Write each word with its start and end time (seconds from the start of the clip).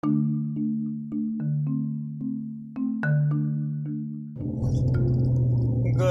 Good 0.00 0.10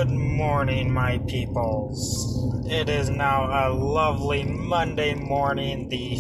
morning, 0.10 0.92
my 0.92 1.20
peoples. 1.20 2.68
It 2.70 2.90
is 2.90 3.10
now 3.10 3.46
a 3.46 3.72
lovely 3.74 4.44
Monday 4.44 5.14
morning, 5.14 5.88
the 5.88 6.18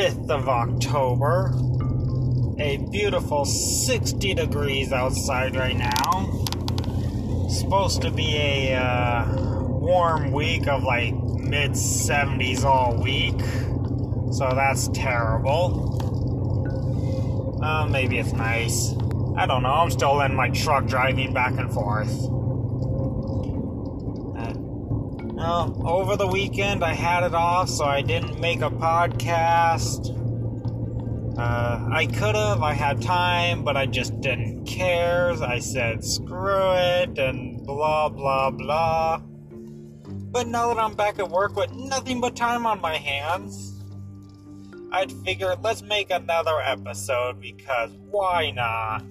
5th 0.00 0.30
of 0.30 0.48
October. 0.48 1.52
A 2.60 2.76
beautiful 2.92 3.44
60 3.44 4.34
degrees 4.34 4.92
outside 4.92 5.56
right 5.56 5.76
now. 5.76 6.46
Supposed 7.48 8.02
to 8.02 8.12
be 8.12 8.36
a 8.36 8.76
uh, 8.76 9.64
warm 9.64 10.30
week 10.30 10.68
of 10.68 10.84
like 10.84 11.14
mid 11.14 11.72
70s 11.72 12.62
all 12.62 13.02
week. 13.02 13.40
So 14.32 14.48
that's 14.54 14.86
terrible. 14.90 15.97
Uh, 17.62 17.86
maybe 17.90 18.18
it's 18.18 18.32
nice. 18.32 18.92
I 19.36 19.46
don't 19.46 19.62
know. 19.62 19.72
I'm 19.72 19.90
still 19.90 20.20
in 20.20 20.34
my 20.34 20.50
truck 20.50 20.86
driving 20.86 21.32
back 21.32 21.58
and 21.58 21.72
forth. 21.72 22.28
Well, 25.38 25.80
over 25.86 26.16
the 26.16 26.26
weekend 26.26 26.82
I 26.82 26.94
had 26.94 27.22
it 27.22 27.32
off, 27.32 27.68
so 27.68 27.84
I 27.84 28.02
didn't 28.02 28.40
make 28.40 28.60
a 28.60 28.70
podcast. 28.70 30.10
Uh, 31.38 31.88
I 31.92 32.06
could 32.06 32.34
have, 32.34 32.60
I 32.60 32.72
had 32.72 33.00
time, 33.00 33.62
but 33.62 33.76
I 33.76 33.86
just 33.86 34.20
didn't 34.20 34.64
care. 34.64 35.32
I 35.40 35.60
said 35.60 36.04
screw 36.04 36.72
it 36.72 37.16
and 37.18 37.64
blah 37.64 38.08
blah 38.08 38.50
blah. 38.50 39.18
But 39.18 40.48
now 40.48 40.74
that 40.74 40.80
I'm 40.80 40.96
back 40.96 41.20
at 41.20 41.30
work 41.30 41.54
with 41.54 41.70
nothing 41.72 42.20
but 42.20 42.34
time 42.34 42.66
on 42.66 42.80
my 42.80 42.96
hands, 42.96 43.77
I'd 44.90 45.12
figure 45.24 45.54
let's 45.62 45.82
make 45.82 46.10
another 46.10 46.60
episode 46.60 47.40
because 47.40 47.90
why 48.10 48.50
not? 48.50 49.04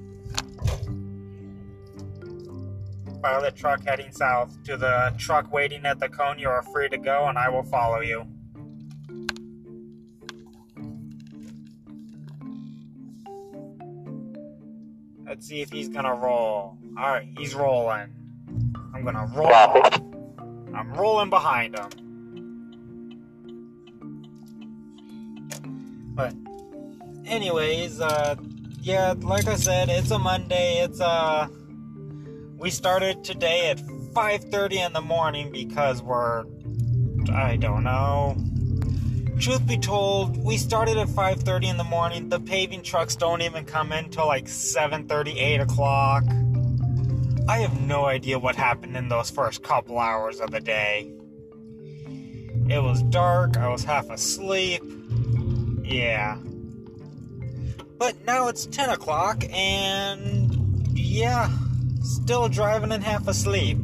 pilot 3.27 3.55
truck 3.55 3.83
heading 3.83 4.11
south. 4.11 4.63
To 4.63 4.77
the 4.77 5.13
truck 5.17 5.51
waiting 5.51 5.85
at 5.85 5.99
the 5.99 6.07
cone, 6.07 6.39
you 6.39 6.47
are 6.47 6.63
free 6.63 6.87
to 6.89 6.97
go, 6.97 7.27
and 7.27 7.37
I 7.37 7.49
will 7.49 7.63
follow 7.63 7.99
you. 7.99 8.25
Let's 15.25 15.45
see 15.45 15.61
if 15.61 15.71
he's 15.71 15.89
gonna 15.89 16.15
roll. 16.15 16.77
Alright, 16.97 17.27
he's 17.37 17.53
rolling. 17.53 18.13
I'm 18.93 19.03
gonna 19.03 19.29
roll. 19.35 19.51
I'm 20.73 20.93
rolling 20.93 21.29
behind 21.29 21.77
him. 21.77 22.06
Anyways, 27.27 28.01
uh, 28.01 28.35
yeah, 28.81 29.13
like 29.19 29.47
I 29.47 29.55
said, 29.55 29.89
it's 29.89 30.11
a 30.11 30.19
Monday. 30.19 30.79
It's, 30.79 30.99
uh, 30.99 31.47
we 32.57 32.69
started 32.69 33.23
today 33.23 33.69
at 33.69 33.79
5:30 34.13 34.77
in 34.85 34.93
the 34.93 35.01
morning 35.01 35.51
because 35.51 36.01
we're 36.01 36.45
I 37.31 37.57
don't 37.57 37.83
know. 37.83 38.37
Truth 39.39 39.67
be 39.67 39.77
told, 39.77 40.43
we 40.43 40.57
started 40.57 40.97
at 40.97 41.09
5:30 41.09 41.67
in 41.67 41.77
the 41.77 41.83
morning. 41.83 42.29
The 42.29 42.39
paving 42.39 42.83
trucks 42.83 43.15
don't 43.15 43.41
even 43.41 43.65
come 43.65 43.91
in 43.91 44.09
till 44.09 44.25
like 44.25 44.47
7:30, 44.47 45.37
8 45.37 45.59
o'clock. 45.59 46.23
I 47.47 47.59
have 47.59 47.79
no 47.81 48.05
idea 48.05 48.39
what 48.39 48.55
happened 48.55 48.97
in 48.97 49.07
those 49.07 49.29
first 49.29 49.63
couple 49.63 49.99
hours 49.99 50.39
of 50.39 50.51
the 50.51 50.59
day. 50.59 51.11
It 52.69 52.81
was 52.81 53.03
dark. 53.03 53.57
I 53.57 53.69
was 53.69 53.83
half 53.83 54.09
asleep. 54.09 54.81
Yeah. 55.83 56.37
But 57.97 58.25
now 58.25 58.47
it's 58.47 58.65
10 58.65 58.89
o'clock, 58.89 59.43
and 59.51 60.87
yeah. 60.97 61.49
Still 62.01 62.47
driving 62.47 62.91
and 62.91 63.03
half 63.03 63.27
asleep. 63.27 63.77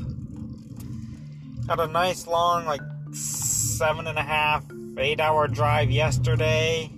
Had 1.67 1.79
a 1.79 1.87
nice 1.87 2.25
long, 2.27 2.65
like, 2.65 2.81
seven 3.11 4.07
and 4.07 4.17
a 4.17 4.23
half, 4.23 4.63
eight 4.97 5.19
hour 5.19 5.47
drive 5.47 5.91
yesterday 5.91 6.89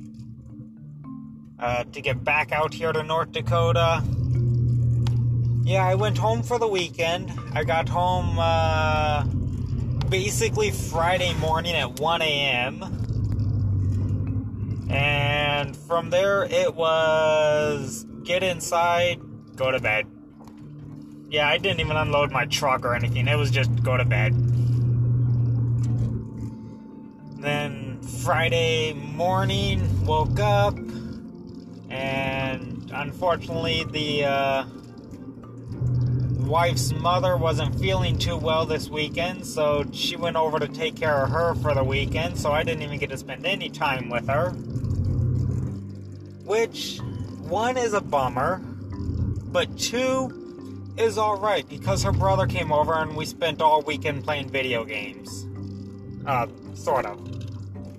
uh, 1.60 1.84
to 1.86 2.02
get 2.02 2.24
back 2.24 2.52
out 2.52 2.74
here 2.74 2.92
to 2.92 3.04
North 3.04 3.32
Dakota. 3.32 4.04
Yeah, 5.64 5.86
I 5.86 5.96
went 5.96 6.18
home 6.18 6.44
for 6.44 6.60
the 6.60 6.68
weekend. 6.68 7.32
I 7.54 7.64
got 7.64 7.90
home 7.90 8.38
uh, 8.38 9.24
basically 10.10 10.72
Friday 10.72 11.34
morning 11.36 11.74
at 11.74 12.00
1 12.00 12.22
a.m. 12.22 12.84
And 14.90 15.35
from 15.74 16.10
there, 16.10 16.44
it 16.46 16.76
was 16.76 18.06
get 18.24 18.44
inside, 18.44 19.20
go 19.56 19.72
to 19.72 19.80
bed. 19.80 20.08
Yeah, 21.30 21.48
I 21.48 21.58
didn't 21.58 21.80
even 21.80 21.98
unload 21.98 22.32
my 22.32 22.46
truck 22.46 22.86
or 22.86 22.96
anything. 22.96 23.28
It 23.28 23.38
was 23.38 23.52
just 23.52 23.84
go 23.84 23.98
to 23.98 24.06
bed. 24.06 24.34
Then 27.42 28.02
Friday 28.24 28.94
morning, 28.94 30.06
woke 30.06 30.40
up, 30.40 30.78
and 31.90 32.92
unfortunately, 32.94 33.84
the 33.92 34.26
uh, 34.26 34.66
wife's 36.46 36.94
mother 36.94 37.38
wasn't 37.38 37.80
feeling 37.80 38.18
too 38.18 38.38
well 38.38 38.66
this 38.66 38.90
weekend, 38.90 39.46
so 39.46 39.84
she 39.92 40.16
went 40.16 40.36
over 40.36 40.60
to 40.60 40.68
take 40.68 40.96
care 40.96 41.24
of 41.24 41.32
her 41.32 41.56
for 41.56 41.74
the 41.74 41.84
weekend, 41.84 42.38
so 42.38 42.52
I 42.52 42.64
didn't 42.64 42.84
even 42.84 43.00
get 43.00 43.10
to 43.10 43.18
spend 43.18 43.46
any 43.46 43.70
time 43.70 44.10
with 44.10 44.28
her. 44.28 44.56
Which, 46.46 47.00
one 47.48 47.76
is 47.76 47.94
a 47.94 48.02
bummer, 48.02 48.58
but 48.58 49.78
two, 49.78 50.86
is 50.98 51.18
alright 51.18 51.68
because 51.68 52.04
her 52.04 52.12
brother 52.12 52.46
came 52.48 52.72
over 52.72 52.94
and 52.94 53.16
we 53.16 53.26
spent 53.26 53.62
all 53.62 53.82
weekend 53.82 54.24
playing 54.24 54.50
video 54.50 54.86
games. 54.86 55.46
Uh, 56.26 56.48
sort 56.74 57.06
of. 57.06 57.20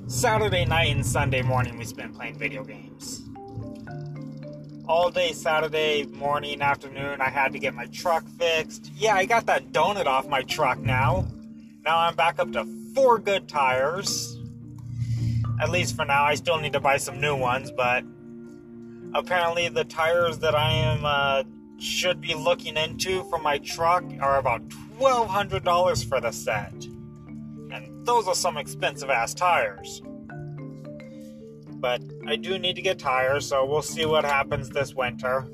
Saturday 0.07 0.65
night 0.65 0.95
and 0.95 1.05
Sunday 1.05 1.43
morning 1.43 1.77
we 1.77 1.85
spent 1.85 2.15
playing 2.15 2.39
video 2.39 2.65
games. 2.65 3.23
All 4.89 5.11
day 5.11 5.33
Saturday 5.33 6.05
morning, 6.05 6.63
afternoon, 6.63 7.21
I 7.21 7.29
had 7.29 7.53
to 7.53 7.59
get 7.59 7.75
my 7.75 7.87
truck 7.87 8.25
fixed. 8.39 8.93
Yeah, 8.95 9.17
I 9.17 9.25
got 9.25 9.47
that 9.47 9.73
donut 9.73 10.07
off 10.07 10.29
my 10.29 10.43
truck 10.43 10.79
now. 10.79 11.27
Now 11.85 11.99
I'm 11.99 12.15
back 12.15 12.39
up 12.39 12.53
to 12.53 12.65
four 12.95 13.19
good 13.19 13.49
tires. 13.49 14.39
At 15.61 15.71
least 15.71 15.97
for 15.97 16.05
now, 16.05 16.25
I 16.25 16.37
still 16.37 16.59
need 16.59 16.75
to 16.75 16.81
buy 16.81 16.99
some 16.99 17.21
new 17.21 17.35
ones, 17.35 17.73
but 17.73 18.05
apparently 19.19 19.69
the 19.69 19.85
tires 19.85 20.39
that 20.39 20.55
I 20.55 20.71
am 20.71 21.05
uh, 21.05 21.43
should 21.79 22.21
be 22.21 22.35
looking 22.35 22.77
into 22.77 23.25
for 23.25 23.39
my 23.39 23.59
truck 23.59 24.05
are 24.21 24.39
about 24.39 24.67
$1,200 24.99 26.09
for 26.09 26.21
the 26.21 26.33
set. 26.33 26.73
And 27.73 28.07
those 28.07 28.29
are 28.29 28.35
some 28.35 28.57
expensive 28.57 29.11
ass 29.11 29.35
tires. 29.35 30.03
But 31.79 32.03
I 32.27 32.37
do 32.37 32.59
need 32.59 32.77
to 32.77 32.83
get 32.83 32.99
tires, 32.99 33.47
so 33.47 33.65
we'll 33.65 33.83
see 33.83 34.07
what 34.07 34.25
happens 34.25 34.71
this 34.71 34.95
winter. 34.95 35.47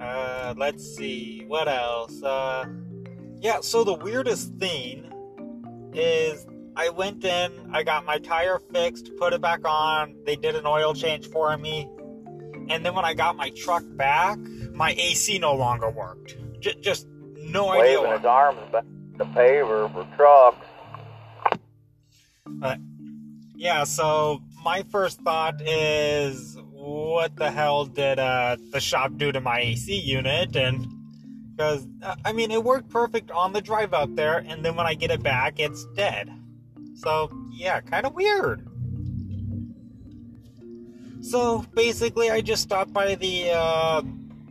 Uh, 0.00 0.54
let's 0.56 0.84
see, 0.96 1.44
what 1.46 1.68
else? 1.68 2.22
Uh, 2.22 2.66
yeah, 3.40 3.60
so 3.60 3.84
the 3.84 3.94
weirdest 3.94 4.54
thing 4.54 5.06
is 5.92 6.46
I 6.80 6.88
went 6.88 7.22
in, 7.26 7.52
I 7.74 7.82
got 7.82 8.06
my 8.06 8.16
tire 8.16 8.58
fixed, 8.72 9.14
put 9.18 9.34
it 9.34 9.42
back 9.42 9.68
on, 9.68 10.16
they 10.24 10.34
did 10.34 10.56
an 10.56 10.64
oil 10.64 10.94
change 10.94 11.26
for 11.26 11.54
me, 11.58 11.86
and 12.70 12.86
then 12.86 12.94
when 12.94 13.04
I 13.04 13.12
got 13.12 13.36
my 13.36 13.50
truck 13.50 13.82
back, 13.96 14.38
my 14.72 14.92
AC 14.92 15.38
no 15.38 15.54
longer 15.54 15.90
worked. 15.90 16.38
J- 16.58 16.80
just 16.80 17.06
no 17.36 17.66
Waving 17.66 17.82
idea. 17.82 18.00
Waving 18.00 18.16
his 18.16 18.24
arms 18.24 18.58
back 18.72 18.84
the 19.18 19.26
paver 19.26 19.92
for 19.92 20.08
trucks. 20.16 20.66
But 22.46 22.78
yeah, 23.54 23.84
so 23.84 24.40
my 24.64 24.82
first 24.84 25.20
thought 25.20 25.60
is, 25.60 26.56
what 26.70 27.36
the 27.36 27.50
hell 27.50 27.84
did 27.84 28.18
uh, 28.18 28.56
the 28.70 28.80
shop 28.80 29.18
do 29.18 29.32
to 29.32 29.40
my 29.42 29.60
AC 29.60 30.00
unit? 30.00 30.56
And 30.56 30.86
because 31.54 31.86
uh, 32.02 32.14
I 32.24 32.32
mean, 32.32 32.50
it 32.50 32.64
worked 32.64 32.88
perfect 32.88 33.30
on 33.30 33.52
the 33.52 33.60
drive 33.60 33.92
out 33.92 34.16
there, 34.16 34.38
and 34.38 34.64
then 34.64 34.76
when 34.76 34.86
I 34.86 34.94
get 34.94 35.10
it 35.10 35.22
back, 35.22 35.60
it's 35.60 35.84
dead. 35.94 36.39
So 37.00 37.30
yeah, 37.50 37.80
kind 37.80 38.04
of 38.04 38.14
weird. 38.14 38.66
So 41.22 41.64
basically, 41.74 42.30
I 42.30 42.42
just 42.42 42.62
stopped 42.62 42.92
by 42.92 43.14
the 43.14 43.50
uh, 43.52 44.02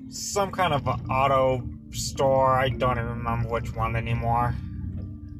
some 0.09 0.51
kind 0.51 0.73
of 0.73 0.87
auto 1.09 1.63
store. 1.91 2.55
I 2.55 2.69
don't 2.69 2.97
even 2.97 3.05
remember 3.05 3.49
which 3.49 3.75
one 3.75 3.95
anymore. 3.95 4.55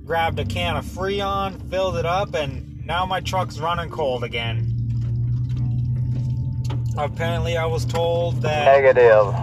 Grabbed 0.06 0.38
a 0.40 0.46
can 0.46 0.78
of 0.78 0.86
Freon, 0.86 1.70
filled 1.70 1.98
it 1.98 2.06
up, 2.06 2.36
and 2.36 2.86
now 2.86 3.06
my 3.08 3.22
truck's 3.22 3.58
running 3.58 3.90
cold 3.90 4.24
again. 4.24 4.76
Apparently, 6.96 7.58
I 7.58 7.66
was 7.66 7.86
told 7.86 8.42
that. 8.44 8.66
Negative. 8.66 9.34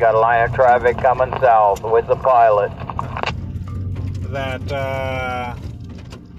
Got 0.00 0.16
a 0.16 0.18
line 0.18 0.48
of 0.48 0.54
traffic 0.54 0.96
coming 0.98 1.30
south 1.40 1.82
with 1.84 2.08
the 2.08 2.16
pilot. 2.16 2.72
That 4.32 4.72
uh, 4.72 5.54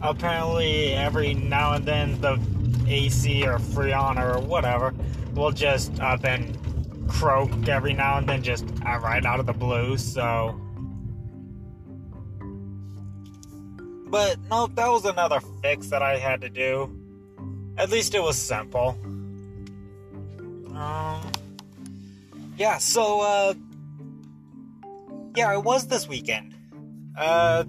apparently 0.03 0.93
every 0.93 1.33
now 1.33 1.73
and 1.73 1.85
then 1.85 2.19
the 2.19 2.33
AC 2.87 3.47
or 3.47 3.57
Freon 3.57 4.21
or 4.21 4.39
whatever 4.39 4.93
will 5.33 5.51
just 5.51 5.99
up 6.01 6.25
and 6.25 6.59
croak 7.07 7.67
every 7.67 7.93
now 7.93 8.17
and 8.17 8.27
then, 8.27 8.43
just 8.43 8.65
uh, 8.85 8.99
right 8.99 9.25
out 9.25 9.39
of 9.39 9.45
the 9.45 9.53
blue. 9.53 9.97
So, 9.97 10.59
but 14.07 14.37
no, 14.49 14.67
that 14.67 14.89
was 14.89 15.05
another 15.05 15.39
fix 15.61 15.87
that 15.87 16.01
I 16.01 16.17
had 16.17 16.41
to 16.41 16.49
do. 16.49 16.99
At 17.77 17.89
least 17.89 18.13
it 18.13 18.21
was 18.21 18.37
simple. 18.37 18.97
Um, 20.75 21.31
yeah. 22.57 22.77
So, 22.77 23.21
uh, 23.21 23.53
yeah, 25.35 25.53
it 25.53 25.63
was 25.63 25.87
this 25.87 26.07
weekend. 26.07 26.53
Uh, 27.17 27.63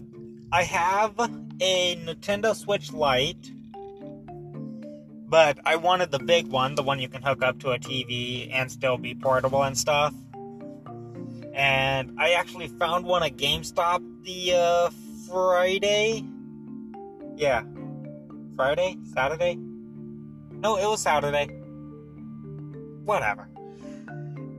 I 0.53 0.63
have 0.65 1.17
a 1.61 1.97
Nintendo 1.97 2.55
Switch 2.55 2.93
Lite 2.93 3.53
but 5.35 5.59
I 5.65 5.75
wanted 5.75 6.13
the 6.13 6.21
big 6.21 6.47
one, 6.47 6.77
the 6.77 6.85
one 6.85 7.01
you 7.01 7.09
can 7.09 7.21
hook 7.21 7.43
up 7.43 7.59
to 7.59 7.71
a 7.71 7.79
TV 7.81 8.49
and 8.53 8.71
still 8.71 8.97
be 8.97 9.17
portable 9.17 9.65
and 9.65 9.77
stuff. 9.77 10.15
And 11.53 12.15
I 12.21 12.35
actually 12.35 12.69
found 12.69 13.05
one 13.05 13.25
at 13.25 13.37
GameStop 13.37 14.01
the 14.23 14.53
uh, 14.53 14.91
Friday. 15.29 16.25
Yeah. 17.35 17.65
Friday? 18.55 18.97
Saturday? 19.13 19.57
No, 19.57 20.77
it 20.77 20.87
was 20.87 21.03
Saturday. 21.03 21.47
Whatever. 23.05 23.49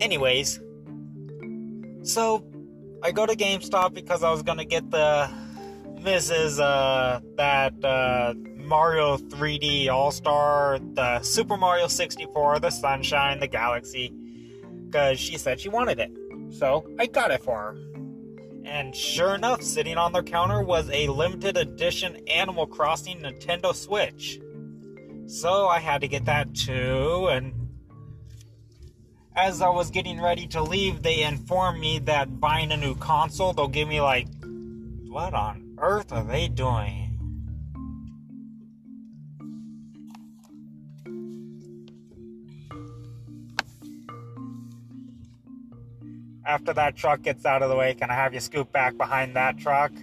Anyways, 0.02 0.60
so 2.04 2.46
I 3.02 3.12
go 3.14 3.26
to 3.26 3.34
GameStop 3.34 3.94
because 3.94 4.24
I 4.24 4.30
was 4.30 4.44
gonna 4.44 4.66
get 4.66 4.92
the 4.92 5.30
Mrs. 6.06 6.60
Uh, 6.60 7.20
that 7.36 7.84
uh, 7.84 8.36
Mario 8.58 9.18
3D 9.18 9.90
All 9.90 10.12
Star, 10.12 10.78
the 10.94 11.20
Super 11.22 11.58
Mario 11.58 11.88
64, 11.88 12.60
the 12.60 12.70
Sunshine, 12.70 13.40
the 13.40 13.48
Galaxy, 13.48 14.14
because 14.86 15.20
she 15.20 15.38
said 15.38 15.60
she 15.60 15.68
wanted 15.68 16.00
it. 16.00 16.12
So 16.52 16.88
I 17.00 17.08
got 17.08 17.32
it 17.32 17.44
for 17.44 17.58
her. 17.58 17.78
And 18.66 18.96
sure 18.96 19.34
enough, 19.34 19.64
sitting 19.64 19.98
on 19.98 20.14
their 20.14 20.24
counter 20.24 20.62
was 20.62 20.90
a 20.92 21.08
limited 21.08 21.58
edition 21.58 22.18
Animal 22.28 22.68
Crossing 22.68 23.22
Nintendo 23.22 23.74
Switch. 23.74 24.40
So 25.26 25.68
I 25.68 25.80
had 25.80 26.02
to 26.02 26.08
get 26.08 26.26
that 26.26 26.54
too, 26.54 27.30
and 27.32 27.54
as 29.36 29.62
I 29.62 29.70
was 29.70 29.90
getting 29.90 30.22
ready 30.22 30.48
to 30.48 30.62
leave, 30.62 31.02
they 31.02 31.24
informed 31.24 31.80
me 31.80 32.00
that 32.00 32.40
buying 32.40 32.72
a 32.72 32.78
new 32.78 32.96
console, 32.96 33.54
they'll 33.54 33.68
give 33.68 33.88
me 33.88 34.02
like, 34.02 34.28
what 35.16 35.34
on 35.34 35.78
earth 35.78 36.12
are 36.12 36.26
they 36.26 36.50
doing? 36.50 37.18
After 46.46 46.74
that 46.74 46.98
truck 46.98 47.22
gets 47.22 47.46
out 47.46 47.64
of 47.64 47.70
the 47.70 47.78
way, 47.78 47.94
can 47.94 48.10
I 48.10 48.16
have 48.16 48.34
you 48.34 48.42
scoop 48.42 48.74
back 48.74 48.98
behind 48.98 49.38
that 49.38 49.58
truck? 49.58 49.94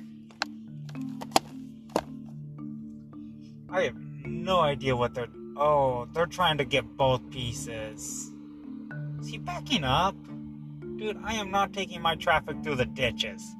I 3.68 3.82
have 3.82 3.96
no 4.24 4.60
idea 4.60 4.96
what 4.96 5.12
they're. 5.12 5.28
Oh, 5.58 6.08
they're 6.14 6.24
trying 6.24 6.56
to 6.56 6.64
get 6.64 6.96
both 6.96 7.28
pieces. 7.28 8.32
Is 9.20 9.28
he 9.28 9.36
backing 9.36 9.84
up? 9.84 10.16
Dude, 10.96 11.18
I 11.22 11.34
am 11.34 11.50
not 11.50 11.74
taking 11.74 12.00
my 12.00 12.14
traffic 12.14 12.56
through 12.62 12.76
the 12.76 12.86
ditches. 12.86 13.54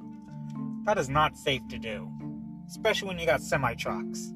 That 0.85 0.97
is 0.97 1.09
not 1.09 1.37
safe 1.37 1.61
to 1.69 1.77
do. 1.77 2.11
Especially 2.67 3.07
when 3.07 3.19
you 3.19 3.25
got 3.25 3.41
semi 3.41 3.73
trucks. 3.75 4.33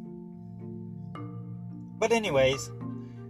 But, 1.99 2.11
anyways, 2.11 2.71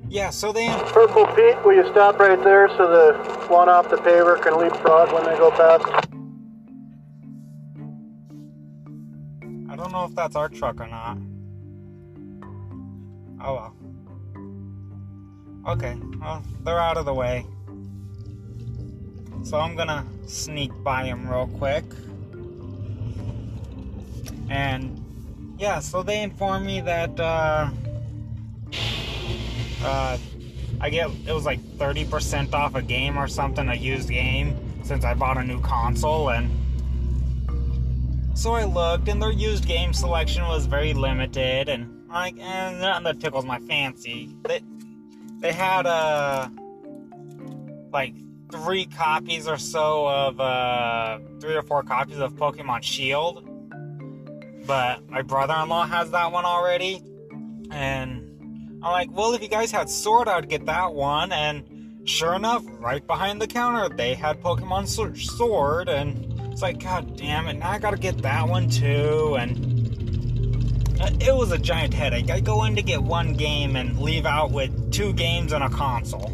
yeah, 0.09 0.29
so 0.29 0.53
then. 0.53 0.79
Purple 0.87 1.25
Pete, 1.27 1.61
will 1.65 1.73
you 1.73 1.89
stop 1.91 2.19
right 2.19 2.41
there 2.43 2.69
so 2.69 2.87
the 2.87 3.47
one 3.47 3.67
off 3.67 3.89
the 3.89 3.97
paver 3.97 4.41
can 4.41 4.57
leapfrog 4.57 5.11
when 5.13 5.25
they 5.25 5.37
go 5.37 5.51
past? 5.51 6.07
I 9.69 9.75
don't 9.75 9.91
know 9.91 10.05
if 10.05 10.15
that's 10.15 10.35
our 10.35 10.49
truck 10.49 10.79
or 10.79 10.87
not. 10.87 11.17
Oh 13.41 13.53
well. 13.53 13.75
Okay, 15.67 15.97
well, 16.19 16.41
they're 16.63 16.79
out 16.79 16.97
of 16.97 17.05
the 17.05 17.13
way. 17.13 17.45
So 19.43 19.59
I'm 19.59 19.75
gonna 19.75 20.05
sneak 20.25 20.71
by 20.83 21.03
them 21.03 21.29
real 21.29 21.47
quick. 21.47 21.83
And 24.49 25.55
yeah, 25.59 25.79
so 25.79 26.03
they 26.03 26.21
informed 26.21 26.65
me 26.65 26.81
that 26.81 27.19
uh, 27.19 27.69
uh, 29.83 30.17
I 30.79 30.89
get 30.89 31.09
it 31.25 31.33
was 31.33 31.45
like 31.45 31.61
30% 31.77 32.53
off 32.53 32.75
a 32.75 32.81
game 32.81 33.17
or 33.17 33.27
something, 33.27 33.67
a 33.69 33.75
used 33.75 34.09
game, 34.09 34.55
since 34.83 35.03
I 35.03 35.13
bought 35.13 35.37
a 35.37 35.43
new 35.43 35.59
console 35.61 36.29
and 36.29 36.49
so 38.37 38.53
I 38.53 38.65
looked 38.65 39.07
and 39.07 39.19
their 39.19 39.31
used 39.31 39.65
game 39.65 39.93
selection 39.93 40.43
was 40.43 40.67
very 40.67 40.93
limited 40.93 41.69
and 41.69 42.07
like 42.07 42.37
and 42.39 42.79
nothing 42.79 43.03
that 43.05 43.19
tickles 43.19 43.45
my 43.45 43.57
fancy. 43.59 44.35
They 44.43 44.61
they 45.39 45.51
had 45.51 45.87
uh 45.87 46.47
like 47.91 48.13
three 48.51 48.85
copies 48.85 49.47
or 49.47 49.57
so 49.57 50.07
of 50.07 50.39
uh 50.39 51.17
three 51.39 51.55
or 51.55 51.63
four 51.63 51.81
copies 51.81 52.19
of 52.19 52.33
Pokemon 52.33 52.83
Shield. 52.83 53.46
But 54.67 55.09
my 55.09 55.21
brother-in-law 55.21 55.87
has 55.87 56.11
that 56.11 56.31
one 56.31 56.43
already 56.43 57.01
and 57.71 58.27
I'm 58.83 58.91
like, 58.91 59.11
well, 59.11 59.33
if 59.33 59.41
you 59.41 59.47
guys 59.47 59.71
had 59.71 59.89
Sword, 59.89 60.27
I'd 60.27 60.49
get 60.49 60.65
that 60.65 60.93
one. 60.93 61.31
And 61.31 62.07
sure 62.07 62.35
enough, 62.35 62.63
right 62.79 63.05
behind 63.05 63.41
the 63.41 63.47
counter, 63.47 63.93
they 63.95 64.13
had 64.13 64.41
Pokemon 64.41 64.87
Sword. 64.87 65.89
And 65.89 66.51
it's 66.51 66.61
like, 66.61 66.81
god 66.81 67.17
damn 67.17 67.47
it, 67.47 67.53
now 67.53 67.71
I 67.71 67.79
gotta 67.79 67.97
get 67.97 68.19
that 68.19 68.47
one 68.47 68.69
too. 68.69 69.35
And 69.39 71.01
uh, 71.01 71.09
it 71.19 71.35
was 71.35 71.51
a 71.51 71.57
giant 71.57 71.93
headache. 71.93 72.29
I 72.29 72.39
go 72.39 72.63
in 72.65 72.75
to 72.75 72.81
get 72.81 73.01
one 73.01 73.33
game 73.33 73.75
and 73.75 73.99
leave 73.99 74.25
out 74.25 74.51
with 74.51 74.91
two 74.91 75.13
games 75.13 75.53
and 75.53 75.63
a 75.63 75.69
console. 75.69 76.29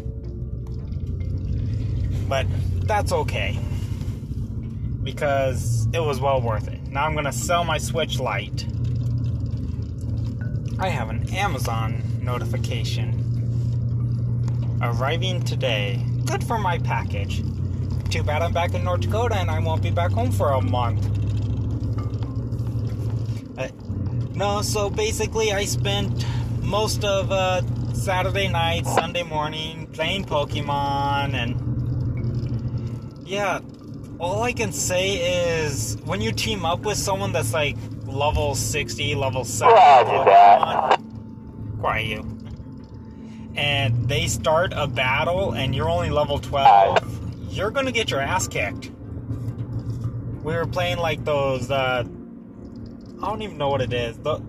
But 2.28 2.46
that's 2.86 3.12
okay. 3.12 3.58
Because 5.02 5.86
it 5.92 6.00
was 6.00 6.20
well 6.20 6.40
worth 6.40 6.68
it. 6.68 6.80
Now 6.94 7.06
I'm 7.06 7.14
gonna 7.16 7.32
sell 7.32 7.64
my 7.64 7.76
Switch 7.76 8.20
Lite. 8.20 8.66
I 10.78 10.88
have 10.88 11.10
an 11.10 11.28
Amazon 11.34 12.00
notification. 12.22 13.20
Arriving 14.80 15.42
today. 15.42 16.00
Good 16.24 16.44
for 16.44 16.56
my 16.56 16.78
package. 16.78 17.42
Too 18.10 18.22
bad 18.22 18.42
I'm 18.42 18.52
back 18.52 18.74
in 18.74 18.84
North 18.84 19.00
Dakota 19.00 19.34
and 19.34 19.50
I 19.50 19.58
won't 19.58 19.82
be 19.82 19.90
back 19.90 20.12
home 20.12 20.30
for 20.30 20.52
a 20.52 20.60
month. 20.60 21.04
Uh, 23.58 23.70
no, 24.32 24.62
so 24.62 24.88
basically, 24.88 25.52
I 25.52 25.64
spent 25.64 26.24
most 26.62 27.02
of 27.02 27.32
uh, 27.32 27.62
Saturday 27.92 28.46
night, 28.46 28.86
Sunday 28.86 29.24
morning 29.24 29.88
playing 29.88 30.26
Pokemon, 30.26 31.34
and 31.34 33.26
yeah, 33.26 33.58
all 34.18 34.42
I 34.42 34.52
can 34.52 34.72
say 34.72 35.56
is 35.56 35.96
when 36.04 36.20
you 36.20 36.32
team 36.32 36.64
up 36.64 36.80
with 36.80 36.98
someone 36.98 37.32
that's 37.32 37.52
like 37.52 37.76
level 38.06 38.54
60, 38.54 39.14
level 39.14 39.44
70 39.44 39.80
Pokemon, 39.80 41.80
quiet 41.80 42.06
you. 42.06 42.30
And 43.56 44.08
they 44.08 44.26
start 44.26 44.72
a 44.74 44.86
battle 44.86 45.52
and 45.52 45.74
you're 45.74 45.88
only 45.88 46.10
level 46.10 46.38
12, 46.38 47.52
you're 47.52 47.70
gonna 47.70 47.92
get 47.92 48.10
your 48.10 48.20
ass 48.20 48.48
kicked. 48.48 48.90
We 50.42 50.54
were 50.54 50.66
playing 50.66 50.98
like 50.98 51.24
those, 51.24 51.70
uh, 51.70 52.04
I 52.04 53.26
don't 53.26 53.42
even 53.42 53.58
know 53.58 53.68
what 53.68 53.80
it 53.80 53.92
is. 53.92 54.18
The, 54.18 54.42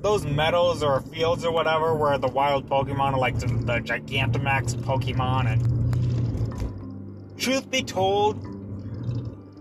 those 0.00 0.24
meadows 0.24 0.82
or 0.82 1.00
fields 1.00 1.44
or 1.44 1.50
whatever 1.50 1.94
where 1.94 2.16
the 2.18 2.28
wild 2.28 2.68
Pokemon 2.68 3.14
are 3.14 3.18
like 3.18 3.38
the, 3.38 3.46
the 3.46 3.80
Gigantamax 3.80 4.76
Pokemon. 4.76 5.52
And 5.52 7.38
truth 7.38 7.70
be 7.70 7.82
told, 7.82 8.55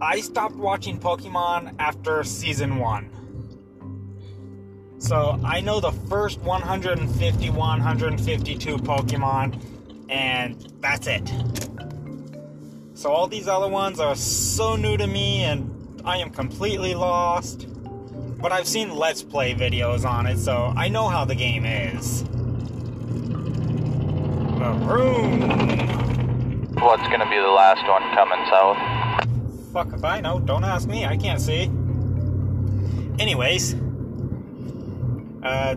I 0.02 0.20
stopped 0.20 0.56
watching 0.56 1.00
Pokemon 1.00 1.76
after 1.80 2.24
season 2.24 2.80
one. 2.80 3.10
So 4.98 5.40
I 5.44 5.62
know 5.62 5.80
the 5.80 5.92
first 5.92 6.40
150, 6.42 7.50
152 7.50 8.78
Pokemon, 8.78 10.10
and 10.10 10.74
that's 10.82 11.08
it. 11.08 11.32
So 12.94 13.12
all 13.12 13.28
these 13.28 13.48
other 13.48 13.70
ones 13.70 14.00
are 14.00 14.16
so 14.16 14.76
new 14.76 14.98
to 14.98 15.08
me, 15.08 15.44
and 15.44 16.02
I 16.04 16.18
am 16.18 16.30
completely 16.30 16.94
lost. 16.94 17.68
But 18.42 18.52
I've 18.52 18.68
seen 18.68 18.96
Let's 18.96 19.24
Play 19.24 19.54
videos 19.54 20.06
on 20.10 20.28
it, 20.28 20.40
so 20.40 20.74
I 20.76 20.90
know 20.90 21.08
how 21.08 21.24
the 21.24 21.36
game 21.36 21.66
is. 21.66 22.24
The 24.60 24.74
room. 24.84 25.42
What's 26.76 27.08
gonna 27.08 27.30
be 27.30 27.38
the 27.38 27.48
last 27.48 27.88
one 27.88 28.04
coming 28.14 28.46
south? 28.50 28.95
Fuck 29.76 29.92
if 29.92 30.06
I 30.06 30.22
know. 30.22 30.40
Don't 30.40 30.64
ask 30.64 30.88
me. 30.88 31.06
I 31.06 31.18
can't 31.18 31.42
see. 31.42 31.64
Anyways. 33.20 33.76
Uh, 35.44 35.76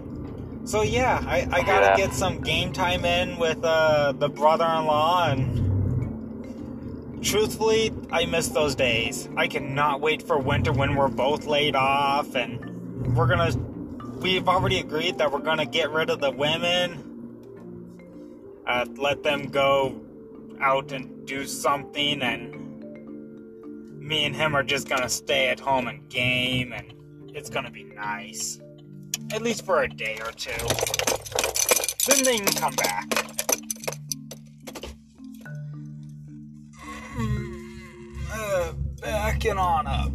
So 0.64 0.82
yeah, 0.82 1.20
I, 1.26 1.48
I 1.50 1.62
gotta 1.62 1.86
Yeah. 1.86 1.96
get 1.96 2.12
some 2.12 2.40
game 2.42 2.72
time 2.72 3.04
in 3.04 3.38
with 3.38 3.64
uh, 3.64 4.12
the 4.12 4.28
brother-in-law, 4.28 5.30
and 5.30 7.24
truthfully, 7.24 7.90
I 8.12 8.26
miss 8.26 8.48
those 8.48 8.74
days. 8.74 9.28
I 9.36 9.48
cannot 9.48 10.00
wait 10.02 10.22
for 10.22 10.38
winter 10.38 10.70
when 10.72 10.94
we're 10.94 11.08
both 11.08 11.46
laid 11.46 11.74
off, 11.74 12.36
and 12.36 13.16
we're 13.16 13.26
gonna. 13.26 13.50
We've 14.20 14.46
already 14.46 14.78
agreed 14.78 15.16
that 15.18 15.32
we're 15.32 15.40
gonna 15.50 15.66
get 15.66 15.90
rid 15.90 16.10
of 16.10 16.20
the 16.20 16.30
women. 16.30 17.02
Uh, 18.66 18.84
let 18.96 19.22
them 19.22 19.46
go 19.48 20.00
out 20.60 20.92
and 20.92 21.26
do 21.26 21.46
something, 21.46 22.20
and 22.22 22.67
me 24.08 24.24
and 24.24 24.34
him 24.34 24.56
are 24.56 24.62
just 24.62 24.88
gonna 24.88 25.08
stay 25.08 25.50
at 25.50 25.60
home 25.60 25.86
and 25.86 26.08
game, 26.08 26.72
and 26.72 26.94
it's 27.34 27.50
gonna 27.50 27.70
be 27.70 27.84
nice. 27.84 28.58
At 29.32 29.42
least 29.42 29.66
for 29.66 29.82
a 29.82 29.88
day 29.88 30.18
or 30.24 30.32
two. 30.32 30.50
Then 32.06 32.24
they 32.24 32.38
can 32.38 32.54
come 32.54 32.74
back. 32.74 33.04
Uh, 38.32 38.72
backing 39.02 39.58
on 39.58 39.86
up. 39.86 40.10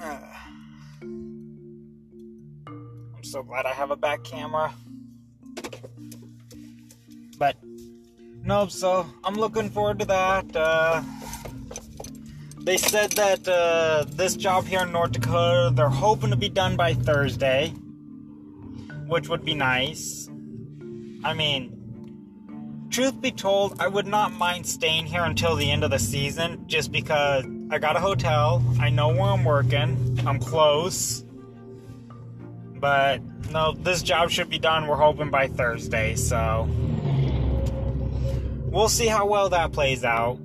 Uh, 0.00 0.20
I'm 1.02 2.04
so 3.24 3.42
glad 3.42 3.66
I 3.66 3.72
have 3.72 3.90
a 3.90 3.96
back 3.96 4.22
camera. 4.22 4.72
No, 8.50 8.66
so 8.66 9.06
I'm 9.22 9.34
looking 9.34 9.70
forward 9.70 10.00
to 10.00 10.04
that. 10.06 10.56
Uh, 10.56 11.02
they 12.58 12.76
said 12.76 13.12
that 13.12 13.46
uh, 13.46 14.04
this 14.08 14.34
job 14.34 14.64
here 14.64 14.80
in 14.80 14.90
North 14.90 15.12
Dakota, 15.12 15.72
they're 15.72 15.88
hoping 15.88 16.30
to 16.30 16.36
be 16.36 16.48
done 16.48 16.74
by 16.76 16.94
Thursday, 16.94 17.68
which 19.06 19.28
would 19.28 19.44
be 19.44 19.54
nice. 19.54 20.28
I 21.22 21.32
mean, 21.32 22.88
truth 22.90 23.20
be 23.20 23.30
told, 23.30 23.80
I 23.80 23.86
would 23.86 24.08
not 24.08 24.32
mind 24.32 24.66
staying 24.66 25.06
here 25.06 25.22
until 25.22 25.54
the 25.54 25.70
end 25.70 25.84
of 25.84 25.92
the 25.92 26.00
season 26.00 26.64
just 26.66 26.90
because 26.90 27.44
I 27.70 27.78
got 27.78 27.94
a 27.94 28.00
hotel, 28.00 28.64
I 28.80 28.90
know 28.90 29.10
where 29.10 29.30
I'm 29.30 29.44
working, 29.44 30.18
I'm 30.26 30.40
close. 30.40 31.24
But 32.80 33.22
no, 33.52 33.74
this 33.74 34.02
job 34.02 34.30
should 34.30 34.50
be 34.50 34.58
done, 34.58 34.88
we're 34.88 34.96
hoping 34.96 35.30
by 35.30 35.46
Thursday, 35.46 36.16
so 36.16 36.68
we'll 38.70 38.88
see 38.88 39.06
how 39.06 39.26
well 39.26 39.48
that 39.50 39.72
plays 39.72 40.04
out. 40.04 40.38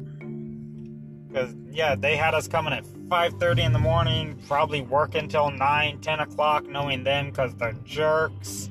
Because, 1.28 1.56
yeah, 1.70 1.96
they 1.96 2.16
had 2.16 2.34
us 2.34 2.48
coming 2.48 2.74
at 2.74 2.84
5.30 2.84 3.60
in 3.60 3.74
the 3.74 3.80
morning, 3.80 4.40
probably 4.48 4.82
work 4.82 5.16
until 5.16 5.52
9, 5.52 6.00
10 6.00 6.20
o'clock, 6.20 6.68
knowing 6.68 7.04
them 7.04 7.28
because 7.28 7.54
they're 7.56 7.76
jerks. 7.84 8.70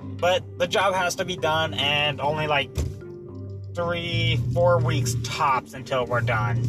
But 0.00 0.58
the 0.58 0.66
job 0.66 0.94
has 0.94 1.16
to 1.16 1.24
be 1.24 1.36
done, 1.36 1.74
and 1.74 2.20
only 2.20 2.46
like 2.46 2.70
three, 3.74 4.40
four 4.52 4.78
weeks 4.78 5.16
tops 5.24 5.74
until 5.74 6.06
we're 6.06 6.20
done. 6.20 6.62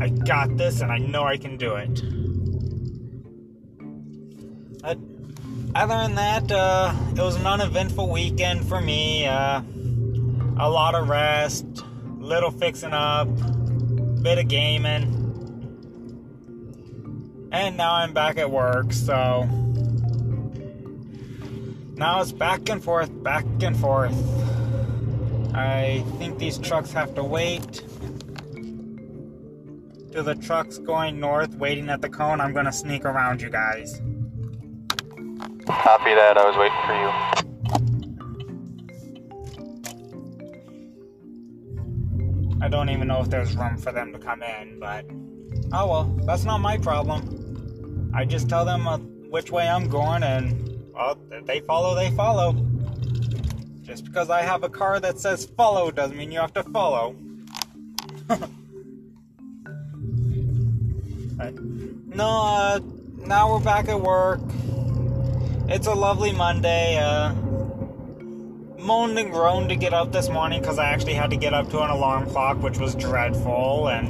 I 0.00 0.08
got 0.10 0.56
this, 0.56 0.80
and 0.80 0.92
I 0.92 0.98
know 0.98 1.24
I 1.24 1.36
can 1.36 1.56
do 1.56 1.74
it. 1.74 2.00
But 4.80 4.98
other 5.74 5.96
than 5.96 6.14
that, 6.14 6.52
uh, 6.52 6.94
it 7.10 7.20
was 7.20 7.34
an 7.34 7.46
uneventful 7.46 8.08
weekend 8.08 8.68
for 8.68 8.80
me. 8.80 9.26
Uh, 9.26 9.62
a 10.60 10.68
lot 10.68 10.94
of 10.94 11.08
rest, 11.08 11.66
little 12.18 12.50
fixing 12.50 12.92
up, 12.92 13.28
bit 14.22 14.38
of 14.38 14.48
gaming. 14.48 15.14
And 17.52 17.76
now 17.76 17.94
I'm 17.94 18.12
back 18.12 18.38
at 18.38 18.50
work, 18.50 18.92
so 18.92 19.44
now 21.94 22.20
it's 22.20 22.32
back 22.32 22.68
and 22.68 22.82
forth, 22.82 23.10
back 23.22 23.44
and 23.62 23.76
forth. 23.76 24.14
I 25.54 26.04
think 26.18 26.38
these 26.38 26.58
trucks 26.58 26.92
have 26.92 27.14
to 27.14 27.24
wait. 27.24 27.84
To 30.12 30.22
the 30.22 30.34
trucks 30.34 30.78
going 30.78 31.20
north, 31.20 31.54
waiting 31.54 31.88
at 31.88 32.00
the 32.00 32.08
cone, 32.08 32.40
I'm 32.40 32.52
gonna 32.52 32.72
sneak 32.72 33.04
around 33.04 33.40
you 33.40 33.50
guys. 33.50 34.00
Copy 35.66 36.14
that. 36.14 36.36
I 36.36 36.44
was 36.44 36.56
waiting 36.56 37.47
I 42.68 42.70
don't 42.70 42.90
even 42.90 43.08
know 43.08 43.22
if 43.22 43.30
there's 43.30 43.56
room 43.56 43.78
for 43.78 43.92
them 43.92 44.12
to 44.12 44.18
come 44.18 44.42
in, 44.42 44.78
but 44.78 45.06
oh 45.72 45.86
well, 45.86 46.04
that's 46.26 46.44
not 46.44 46.58
my 46.58 46.76
problem. 46.76 48.12
I 48.14 48.26
just 48.26 48.46
tell 48.46 48.66
them 48.66 48.86
uh, 48.86 48.98
which 48.98 49.50
way 49.50 49.66
I'm 49.66 49.88
going, 49.88 50.22
and 50.22 50.78
well, 50.92 51.18
if 51.30 51.46
they 51.46 51.60
follow, 51.60 51.94
they 51.94 52.10
follow. 52.10 52.52
Just 53.80 54.04
because 54.04 54.28
I 54.28 54.42
have 54.42 54.64
a 54.64 54.68
car 54.68 55.00
that 55.00 55.18
says 55.18 55.46
follow 55.46 55.90
doesn't 55.90 56.14
mean 56.14 56.30
you 56.30 56.40
have 56.40 56.52
to 56.52 56.62
follow. 56.64 57.16
No, 61.38 62.26
uh, 62.26 62.80
now 63.18 63.52
we're 63.52 63.60
back 63.60 63.88
at 63.88 64.00
work. 64.00 64.40
It's 65.68 65.86
a 65.86 65.94
lovely 65.94 66.32
Monday. 66.32 66.98
Uh, 66.98 67.32
moaned 68.78 69.18
and 69.18 69.32
groaned 69.32 69.68
to 69.70 69.76
get 69.76 69.92
up 69.92 70.12
this 70.12 70.28
morning 70.28 70.60
because 70.60 70.78
I 70.78 70.86
actually 70.86 71.14
had 71.14 71.30
to 71.30 71.36
get 71.36 71.52
up 71.52 71.68
to 71.70 71.80
an 71.80 71.90
alarm 71.90 72.30
clock, 72.30 72.62
which 72.62 72.78
was 72.78 72.94
dreadful. 72.94 73.88
And 73.88 74.08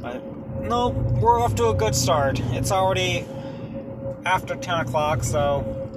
but 0.00 0.24
no, 0.62 0.88
we're 0.88 1.40
off 1.40 1.54
to 1.56 1.68
a 1.68 1.74
good 1.74 1.94
start. 1.94 2.40
It's 2.52 2.70
already 2.70 3.26
after 4.24 4.54
10 4.54 4.80
o'clock, 4.80 5.24
so 5.24 5.90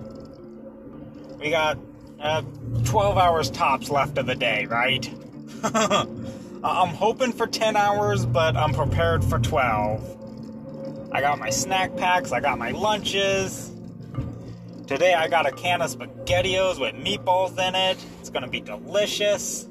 we 1.39 1.51
got 1.51 1.77
uh, 2.19 2.41
12 2.85 3.17
hours 3.17 3.49
tops 3.51 3.89
left 3.89 4.17
of 4.17 4.25
the 4.25 4.35
day, 4.35 4.65
right? 4.65 5.09
I'm 5.63 6.89
hoping 6.89 7.31
for 7.31 7.45
10 7.45 7.75
hours, 7.75 8.25
but 8.25 8.57
I'm 8.57 8.73
prepared 8.73 9.23
for 9.23 9.37
12. 9.37 11.11
I 11.11 11.21
got 11.21 11.37
my 11.37 11.51
snack 11.51 11.95
packs, 11.95 12.31
I 12.31 12.39
got 12.39 12.57
my 12.57 12.71
lunches. 12.71 13.71
Today 14.87 15.15
I 15.15 15.27
got 15.27 15.47
a 15.47 15.51
can 15.51 15.81
of 15.81 15.89
SpaghettiOs 15.89 16.79
with 16.79 16.93
meatballs 16.93 17.57
in 17.57 17.73
it. 17.73 17.97
It's 18.19 18.29
gonna 18.29 18.47
be 18.47 18.61
delicious. 18.61 19.67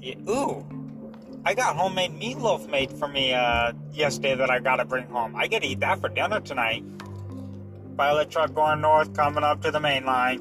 Yeah, 0.00 0.16
ooh, 0.28 0.66
I 1.44 1.54
got 1.54 1.76
homemade 1.76 2.18
meatloaf 2.18 2.68
made 2.68 2.90
for 2.90 3.06
me 3.06 3.32
uh, 3.32 3.72
yesterday 3.92 4.34
that 4.34 4.50
I 4.50 4.58
gotta 4.58 4.84
bring 4.84 5.06
home. 5.06 5.36
I 5.36 5.46
to 5.46 5.64
eat 5.64 5.78
that 5.80 6.00
for 6.00 6.08
dinner 6.08 6.40
tonight. 6.40 6.82
Pilot 7.96 8.30
truck 8.30 8.52
going 8.52 8.80
north, 8.80 9.14
coming 9.14 9.44
up 9.44 9.62
to 9.62 9.70
the 9.70 9.78
main 9.78 10.04
line. 10.04 10.40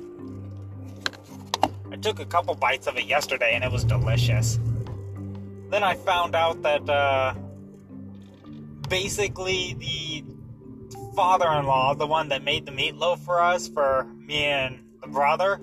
I 1.92 1.98
took 1.98 2.20
a 2.20 2.26
couple 2.26 2.56
bites 2.56 2.88
of 2.88 2.98
it 2.98 3.06
yesterday 3.06 3.52
and 3.54 3.64
it 3.64 3.72
was 3.72 3.84
delicious. 3.84 4.60
Then 5.70 5.84
I 5.84 5.94
found 5.94 6.34
out 6.34 6.64
that 6.64 6.90
uh, 6.90 7.36
basically 8.90 9.76
the 9.78 10.33
father-in-law, 11.14 11.96
the 11.96 12.08
one 12.08 12.30
that 12.30 12.44
made 12.44 12.66
the 12.66 12.72
meatloaf 12.72 13.20
for 13.20 13.42
us, 13.42 13.68
for 13.68 14.06
me 14.18 14.44
and 14.46 14.80
the 15.02 15.08
brother. 15.08 15.60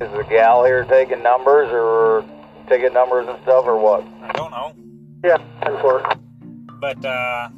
Is 0.00 0.10
the 0.12 0.24
gal 0.28 0.64
here 0.64 0.84
taking 0.84 1.22
numbers 1.22 1.68
or 1.72 2.24
taking 2.68 2.92
numbers 2.92 3.26
and 3.28 3.38
stuff 3.42 3.64
or 3.66 3.76
what? 3.76 4.04
I 4.22 4.32
don't 4.32 4.50
know, 4.50 4.74
Yeah, 5.24 5.38
10 5.64 5.80
4. 5.80 6.14
but 6.80 7.04
uh, 7.04 7.48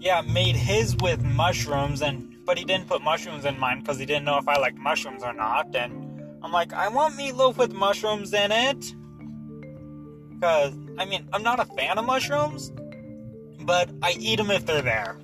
yeah, 0.00 0.22
made 0.22 0.56
his 0.56 0.96
with 0.96 1.22
mushrooms, 1.22 2.02
and 2.02 2.34
but 2.44 2.58
he 2.58 2.64
didn't 2.64 2.88
put 2.88 3.02
mushrooms 3.02 3.44
in 3.44 3.58
mine 3.58 3.80
because 3.80 3.98
he 3.98 4.06
didn't 4.06 4.24
know 4.24 4.38
if 4.38 4.46
I 4.48 4.56
liked 4.58 4.78
mushrooms 4.78 5.22
or 5.24 5.32
not. 5.32 5.74
And 5.74 6.20
I'm 6.42 6.52
like, 6.52 6.72
I 6.72 6.88
want 6.88 7.14
meatloaf 7.16 7.56
with 7.56 7.72
mushrooms 7.72 8.32
in 8.32 8.52
it, 8.52 8.94
because 10.34 10.74
I 10.98 11.04
mean, 11.04 11.28
I'm 11.32 11.42
not 11.42 11.60
a 11.60 11.64
fan 11.64 11.98
of 11.98 12.04
mushrooms, 12.04 12.72
but 13.60 13.90
I 14.02 14.12
eat 14.18 14.36
them 14.36 14.50
if 14.50 14.66
they're 14.66 14.82
there. 14.82 15.16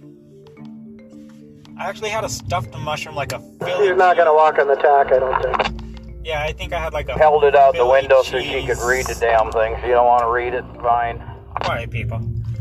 I 1.78 1.88
actually 1.88 2.10
had 2.10 2.24
a 2.24 2.28
stuffed 2.28 2.76
mushroom, 2.78 3.14
like 3.14 3.32
a 3.32 3.40
Philly. 3.60 3.88
He's 3.88 3.96
not 3.96 4.16
going 4.16 4.26
to 4.28 4.34
walk 4.34 4.58
on 4.58 4.68
the 4.68 4.76
tack, 4.76 5.12
I 5.12 5.18
don't 5.18 5.42
think. 5.42 5.80
Yeah, 6.24 6.42
I 6.42 6.52
think 6.52 6.72
I 6.72 6.78
had 6.78 6.92
like 6.92 7.08
a 7.08 7.14
Held 7.14 7.42
it 7.44 7.56
out 7.56 7.72
the 7.72 7.78
Philly 7.78 7.90
window 8.02 8.22
so 8.22 8.40
she 8.40 8.64
could 8.66 8.78
read 8.78 9.06
the 9.06 9.16
damn 9.18 9.50
thing. 9.50 9.72
If 9.74 9.82
you 9.84 9.90
don't 9.90 10.06
want 10.06 10.22
to 10.22 10.28
read 10.30 10.54
it, 10.54 10.64
fine. 10.80 11.22
Quiet, 11.64 11.90
people. 11.90 12.20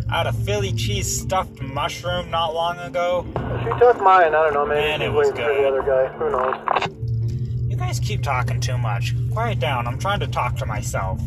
I 0.10 0.18
had 0.20 0.28
a 0.28 0.34
Philly 0.34 0.74
cheese 0.74 1.22
stuffed 1.22 1.62
mushroom 1.62 2.30
not 2.32 2.54
long 2.54 2.78
ago. 2.80 3.26
She 3.64 3.80
took 3.80 4.02
mine, 4.02 4.28
I 4.34 4.50
don't 4.50 4.54
know, 4.54 4.66
maybe 4.66 4.82
Man, 4.82 5.00
she's 5.00 5.08
it 5.08 5.14
was 5.14 5.32
good. 5.32 5.38
the 5.38 5.68
other 5.68 5.82
guy. 5.84 6.08
Who 6.18 6.32
knows? 6.32 7.70
You 7.70 7.78
guys 7.78 8.00
keep 8.00 8.22
talking 8.24 8.60
too 8.60 8.78
much. 8.78 9.14
Quiet 9.32 9.60
down. 9.60 9.88
I'm 9.88 10.00
trying 10.00 10.20
to 10.22 10.28
talk 10.28 10.56
to 10.58 10.66
myself. 10.66 11.22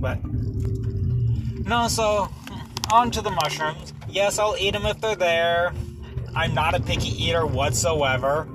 But 0.00 0.18
no, 1.66 1.88
so 1.88 2.28
on 2.92 3.10
to 3.12 3.22
the 3.22 3.30
mushrooms. 3.30 3.92
Yes, 4.16 4.38
I'll 4.38 4.56
eat 4.58 4.70
them 4.70 4.86
if 4.86 4.98
they're 5.02 5.14
there. 5.14 5.74
I'm 6.34 6.54
not 6.54 6.74
a 6.74 6.80
picky 6.80 7.10
eater 7.22 7.46
whatsoever. 7.46 8.48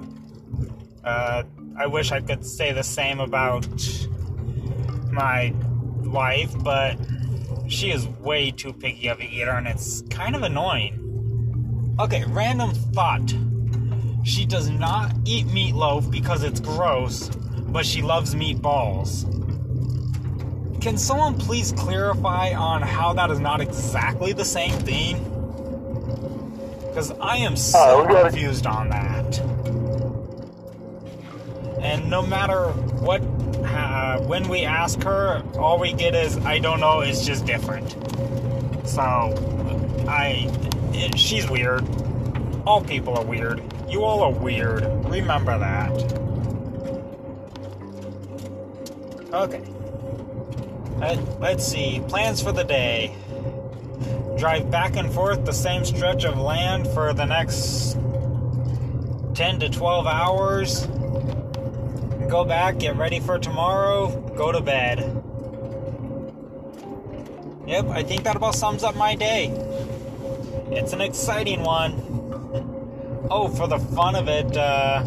Uh, 1.03 1.43
I 1.77 1.85
wish 1.85 2.11
I 2.11 2.19
could 2.19 2.43
say 2.43 2.71
the 2.71 2.81
same 2.81 3.19
about 3.19 3.67
my 5.11 5.53
wife, 5.99 6.51
but 6.63 6.97
she 7.67 7.91
is 7.91 8.07
way 8.07 8.49
too 8.49 8.73
picky 8.73 9.07
of 9.07 9.19
an 9.19 9.27
eater, 9.27 9.51
and 9.51 9.67
it's 9.67 10.01
kind 10.09 10.35
of 10.35 10.41
annoying. 10.41 11.95
Okay, 11.99 12.23
random 12.29 12.71
thought. 12.71 13.31
She 14.23 14.45
does 14.45 14.71
not 14.71 15.13
eat 15.25 15.45
meatloaf 15.45 16.09
because 16.09 16.41
it's 16.41 16.59
gross, 16.59 17.29
but 17.67 17.85
she 17.85 18.01
loves 18.01 18.33
meatballs. 18.33 19.29
Can 20.81 20.97
someone 20.97 21.37
please 21.37 21.71
clarify 21.73 22.51
on 22.55 22.81
how 22.81 23.13
that 23.13 23.29
is 23.29 23.39
not 23.39 23.61
exactly 23.61 24.33
the 24.33 24.43
same 24.43 24.71
thing? 24.79 25.37
Because 26.91 27.13
I 27.21 27.37
am 27.37 27.55
so 27.55 28.03
Uh, 28.03 28.23
confused 28.23 28.67
on 28.67 28.89
that. 28.89 29.39
And 31.81 32.09
no 32.09 32.21
matter 32.21 32.65
what, 32.99 33.21
uh, 33.65 34.19
when 34.23 34.49
we 34.49 34.65
ask 34.65 35.01
her, 35.03 35.41
all 35.57 35.79
we 35.79 35.93
get 35.93 36.13
is, 36.13 36.37
I 36.45 36.59
don't 36.59 36.81
know, 36.81 36.99
it's 36.99 37.25
just 37.25 37.45
different. 37.45 37.95
So, 38.85 39.01
I. 40.07 40.49
It, 40.93 41.17
she's 41.17 41.49
weird. 41.49 41.87
All 42.67 42.81
people 42.81 43.17
are 43.17 43.23
weird. 43.23 43.63
You 43.89 44.03
all 44.03 44.21
are 44.23 44.31
weird. 44.31 44.83
Remember 45.05 45.57
that. 45.57 45.91
Okay. 49.33 49.63
Let, 50.97 51.39
let's 51.39 51.65
see. 51.65 52.01
Plans 52.09 52.41
for 52.41 52.51
the 52.51 52.65
day. 52.65 53.15
Drive 54.41 54.71
back 54.71 54.95
and 54.95 55.13
forth 55.13 55.45
the 55.45 55.53
same 55.53 55.85
stretch 55.85 56.25
of 56.25 56.39
land 56.39 56.87
for 56.87 57.13
the 57.13 57.25
next 57.25 57.93
10 59.35 59.59
to 59.59 59.69
12 59.69 60.07
hours. 60.07 60.87
Go 62.27 62.43
back, 62.43 62.79
get 62.79 62.95
ready 62.95 63.19
for 63.19 63.37
tomorrow, 63.37 64.09
go 64.35 64.51
to 64.51 64.59
bed. 64.59 65.01
Yep, 67.67 67.85
I 67.89 68.01
think 68.01 68.23
that 68.23 68.35
about 68.35 68.55
sums 68.55 68.83
up 68.83 68.95
my 68.95 69.13
day. 69.13 69.49
It's 70.71 70.93
an 70.93 71.01
exciting 71.01 71.61
one. 71.61 71.93
Oh, 73.29 73.47
for 73.47 73.67
the 73.67 73.77
fun 73.77 74.15
of 74.15 74.27
it, 74.27 74.57
uh, 74.57 75.05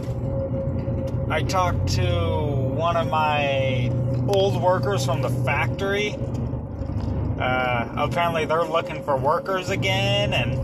I 1.28 1.42
talked 1.42 1.88
to 1.94 2.04
one 2.04 2.96
of 2.96 3.10
my 3.10 3.90
old 4.28 4.62
workers 4.62 5.04
from 5.04 5.22
the 5.22 5.30
factory. 5.44 6.16
Uh, 7.38 7.88
apparently, 7.96 8.44
they're 8.44 8.64
looking 8.64 9.02
for 9.02 9.16
workers 9.16 9.70
again, 9.70 10.32
and 10.32 10.58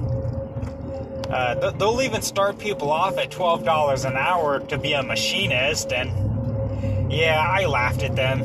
uh, 1.30 1.54
th- 1.60 1.74
they'll 1.74 2.00
even 2.02 2.22
start 2.22 2.58
people 2.58 2.90
off 2.90 3.18
at 3.18 3.30
$12 3.30 4.04
an 4.04 4.16
hour 4.16 4.60
to 4.60 4.78
be 4.78 4.92
a 4.92 5.02
machinist, 5.02 5.92
and 5.92 7.12
yeah, 7.12 7.44
I 7.44 7.66
laughed 7.66 8.02
at 8.02 8.14
them. 8.14 8.42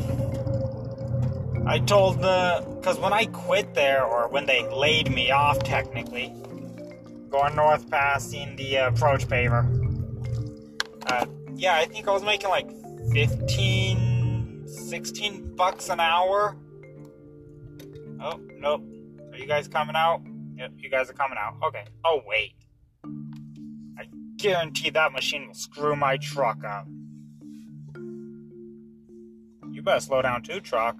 I 1.68 1.80
told 1.80 2.22
the. 2.22 2.66
Because 2.76 3.00
when 3.00 3.14
I 3.14 3.26
quit 3.26 3.74
there, 3.74 4.04
or 4.04 4.28
when 4.28 4.46
they 4.46 4.68
laid 4.70 5.12
me 5.12 5.32
off 5.32 5.60
technically, 5.64 6.32
going 7.30 7.56
north 7.56 7.90
passing 7.90 8.56
the 8.56 8.78
uh, 8.78 8.90
approach 8.90 9.28
paver, 9.28 9.66
uh, 11.08 11.26
yeah, 11.56 11.76
I 11.76 11.86
think 11.86 12.08
I 12.08 12.12
was 12.12 12.24
making 12.24 12.50
like 12.50 12.70
15, 13.12 14.68
16 14.68 15.56
bucks 15.56 15.90
an 15.90 16.00
hour. 16.00 16.56
Nope. 18.60 18.84
Are 19.32 19.38
you 19.38 19.46
guys 19.48 19.68
coming 19.68 19.96
out? 19.96 20.22
Yep, 20.58 20.72
you 20.78 20.90
guys 20.90 21.10
are 21.10 21.14
coming 21.14 21.38
out. 21.38 21.56
Okay. 21.64 21.86
Oh, 22.04 22.22
wait. 22.26 22.54
I 23.98 24.08
guarantee 24.38 24.90
that 24.92 25.12
machine 25.12 25.48
will 25.48 25.54
screw 25.54 25.96
my 25.96 26.18
truck 26.18 26.64
up. 26.64 26.88
You 29.72 29.82
better 29.82 30.00
slow 30.00 30.22
down 30.22 30.42
too, 30.44 30.62
truck. 30.62 30.98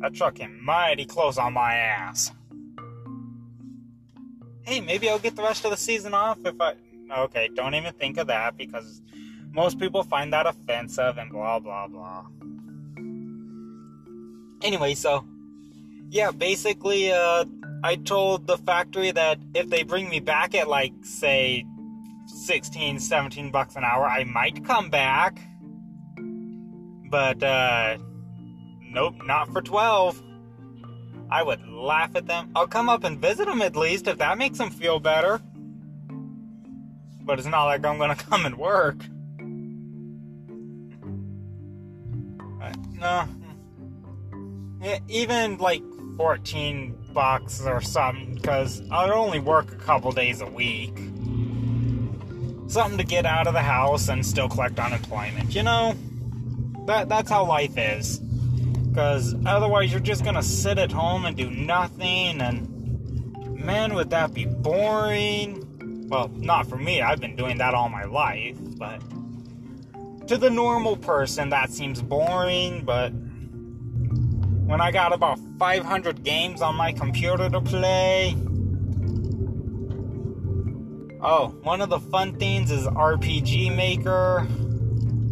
That 0.00 0.14
truck 0.14 0.34
came 0.34 0.62
mighty 0.62 1.04
close 1.04 1.38
on 1.38 1.54
my 1.54 1.74
ass. 1.74 2.32
Hey, 4.62 4.80
maybe 4.80 5.08
I'll 5.08 5.18
get 5.18 5.36
the 5.36 5.42
rest 5.42 5.64
of 5.64 5.70
the 5.70 5.76
season 5.76 6.12
off 6.12 6.38
if 6.44 6.60
I. 6.60 6.74
Okay, 7.10 7.48
don't 7.54 7.74
even 7.74 7.92
think 7.94 8.18
of 8.18 8.26
that 8.26 8.56
because 8.56 9.00
most 9.52 9.78
people 9.78 10.02
find 10.02 10.32
that 10.32 10.46
offensive 10.46 11.18
and 11.18 11.30
blah 11.30 11.58
blah 11.58 11.86
blah. 11.86 12.26
Anyway, 14.62 14.94
so 14.94 15.24
yeah, 16.08 16.30
basically, 16.30 17.10
uh, 17.10 17.44
I 17.82 17.96
told 17.96 18.46
the 18.46 18.58
factory 18.58 19.10
that 19.10 19.38
if 19.54 19.68
they 19.68 19.82
bring 19.82 20.08
me 20.08 20.20
back 20.20 20.54
at 20.54 20.68
like, 20.68 20.92
say, 21.02 21.64
16, 22.26 23.00
17 23.00 23.50
bucks 23.50 23.76
an 23.76 23.84
hour, 23.84 24.06
I 24.06 24.24
might 24.24 24.64
come 24.64 24.90
back. 24.90 25.40
But, 27.10 27.42
uh, 27.42 27.98
nope, 28.80 29.16
not 29.24 29.52
for 29.52 29.62
12. 29.62 30.22
I 31.30 31.42
would 31.42 31.66
laugh 31.66 32.14
at 32.14 32.26
them. 32.26 32.50
I'll 32.54 32.66
come 32.66 32.90
up 32.90 33.04
and 33.04 33.18
visit 33.18 33.46
them 33.46 33.62
at 33.62 33.74
least 33.74 34.06
if 34.06 34.18
that 34.18 34.36
makes 34.36 34.58
them 34.58 34.70
feel 34.70 35.00
better. 35.00 35.40
But 37.22 37.38
it's 37.38 37.48
not 37.48 37.64
like 37.64 37.86
I'm 37.86 37.98
gonna 37.98 38.14
come 38.30 38.44
and 38.44 38.58
work. 38.58 38.98
Uh, 42.62 42.72
no. 43.00 43.41
Yeah, 44.82 44.98
even 45.06 45.58
like 45.58 45.80
14 46.16 46.96
bucks 47.12 47.64
or 47.64 47.80
something, 47.80 48.34
because 48.34 48.82
I'd 48.90 49.10
only 49.10 49.38
work 49.38 49.70
a 49.70 49.76
couple 49.76 50.10
days 50.10 50.40
a 50.40 50.46
week. 50.46 50.96
Something 52.66 52.98
to 52.98 53.04
get 53.04 53.24
out 53.24 53.46
of 53.46 53.54
the 53.54 53.62
house 53.62 54.08
and 54.08 54.26
still 54.26 54.48
collect 54.48 54.80
unemployment, 54.80 55.54
you 55.54 55.62
know? 55.62 55.94
That, 56.86 57.08
that's 57.08 57.30
how 57.30 57.44
life 57.44 57.78
is. 57.78 58.18
Because 58.18 59.36
otherwise, 59.46 59.92
you're 59.92 60.00
just 60.00 60.24
gonna 60.24 60.42
sit 60.42 60.78
at 60.78 60.90
home 60.90 61.26
and 61.26 61.36
do 61.36 61.48
nothing, 61.48 62.40
and 62.40 63.54
man, 63.64 63.94
would 63.94 64.10
that 64.10 64.34
be 64.34 64.46
boring. 64.46 66.08
Well, 66.08 66.26
not 66.34 66.66
for 66.66 66.76
me, 66.76 67.02
I've 67.02 67.20
been 67.20 67.36
doing 67.36 67.58
that 67.58 67.72
all 67.72 67.88
my 67.88 68.04
life, 68.04 68.56
but 68.78 69.00
to 70.26 70.36
the 70.36 70.50
normal 70.50 70.96
person, 70.96 71.50
that 71.50 71.70
seems 71.70 72.02
boring, 72.02 72.84
but 72.84 73.12
when 74.72 74.80
I 74.80 74.90
got 74.90 75.12
about 75.12 75.38
500 75.58 76.24
games 76.24 76.62
on 76.62 76.76
my 76.76 76.92
computer 76.92 77.50
to 77.50 77.60
play. 77.60 78.34
Oh, 81.20 81.54
one 81.62 81.82
of 81.82 81.90
the 81.90 82.00
fun 82.00 82.36
things 82.36 82.70
is 82.70 82.86
RPG 82.86 83.76
Maker. 83.76 84.48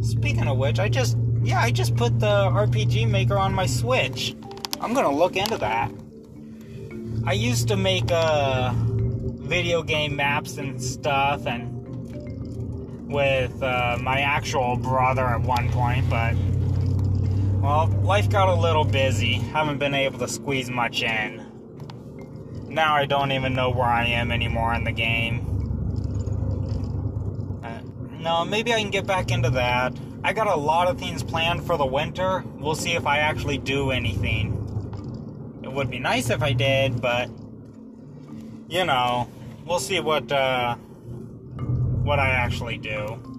Speaking 0.02 0.46
of 0.46 0.58
which, 0.58 0.78
I 0.78 0.90
just 0.90 1.16
yeah, 1.42 1.58
I 1.58 1.70
just 1.70 1.96
put 1.96 2.20
the 2.20 2.26
RPG 2.26 3.08
Maker 3.08 3.38
on 3.38 3.54
my 3.54 3.64
Switch. 3.64 4.36
I'm 4.78 4.92
gonna 4.92 5.10
look 5.10 5.36
into 5.36 5.56
that. 5.56 5.90
I 7.24 7.32
used 7.32 7.66
to 7.68 7.78
make 7.78 8.12
uh, 8.12 8.72
video 8.74 9.82
game 9.82 10.16
maps 10.16 10.58
and 10.58 10.82
stuff, 10.82 11.46
and 11.46 13.10
with 13.10 13.62
uh, 13.62 13.96
my 14.02 14.20
actual 14.20 14.76
brother 14.76 15.24
at 15.24 15.40
one 15.40 15.70
point, 15.70 16.10
but 16.10 16.34
well, 17.60 17.88
life 18.02 18.30
got 18.30 18.48
a 18.48 18.54
little 18.54 18.84
busy. 18.84 19.34
Haven't 19.34 19.78
been 19.78 19.94
able 19.94 20.18
to 20.20 20.28
squeeze 20.28 20.70
much 20.70 21.02
in. 21.02 21.46
Now 22.68 22.94
I 22.94 23.04
don't 23.04 23.32
even 23.32 23.54
know 23.54 23.70
where 23.70 23.86
I 23.86 24.06
am 24.06 24.32
anymore 24.32 24.72
in 24.74 24.84
the 24.84 24.92
game. 24.92 25.40
Uh, 27.62 27.80
no, 28.18 28.44
maybe 28.44 28.72
I 28.72 28.80
can 28.80 28.90
get 28.90 29.06
back 29.06 29.30
into 29.30 29.50
that. 29.50 29.92
I 30.24 30.32
got 30.32 30.46
a 30.46 30.54
lot 30.54 30.88
of 30.88 30.98
things 30.98 31.22
planned 31.22 31.66
for 31.66 31.76
the 31.76 31.84
winter. 31.84 32.44
We'll 32.56 32.74
see 32.74 32.92
if 32.92 33.06
I 33.06 33.18
actually 33.18 33.58
do 33.58 33.90
anything. 33.90 34.56
It 35.62 35.70
would 35.72 35.90
be 35.90 35.98
nice 35.98 36.30
if 36.30 36.42
I 36.42 36.52
did, 36.52 37.00
but 37.00 37.28
you 38.68 38.84
know, 38.84 39.28
we'll 39.66 39.80
see 39.80 40.00
what 40.00 40.32
uh, 40.32 40.76
what 40.76 42.18
I 42.18 42.30
actually 42.30 42.78
do. 42.78 43.29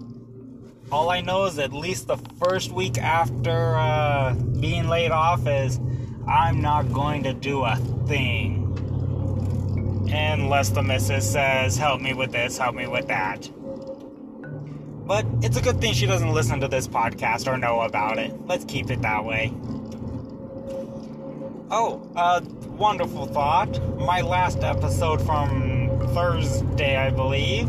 All 0.92 1.08
I 1.08 1.22
know 1.22 1.46
is 1.46 1.58
at 1.58 1.72
least 1.72 2.06
the 2.06 2.18
first 2.38 2.70
week 2.70 2.98
after 2.98 3.76
uh, 3.76 4.34
being 4.34 4.88
laid 4.88 5.10
off 5.10 5.46
is 5.46 5.80
I'm 6.28 6.60
not 6.60 6.92
going 6.92 7.22
to 7.22 7.32
do 7.32 7.62
a 7.62 7.76
thing. 8.06 8.58
Unless 10.12 10.68
the 10.68 10.82
missus 10.82 11.32
says, 11.32 11.78
help 11.78 12.02
me 12.02 12.12
with 12.12 12.32
this, 12.32 12.58
help 12.58 12.74
me 12.74 12.86
with 12.86 13.08
that. 13.08 13.50
But 15.06 15.24
it's 15.40 15.56
a 15.56 15.62
good 15.62 15.80
thing 15.80 15.94
she 15.94 16.04
doesn't 16.04 16.30
listen 16.30 16.60
to 16.60 16.68
this 16.68 16.86
podcast 16.86 17.50
or 17.50 17.56
know 17.56 17.80
about 17.80 18.18
it. 18.18 18.38
Let's 18.46 18.66
keep 18.66 18.90
it 18.90 19.00
that 19.00 19.24
way. 19.24 19.50
Oh, 21.70 22.06
uh, 22.14 22.42
wonderful 22.66 23.24
thought. 23.24 23.80
My 23.98 24.20
last 24.20 24.58
episode 24.58 25.22
from 25.22 26.06
Thursday, 26.12 26.98
I 26.98 27.08
believe. 27.08 27.66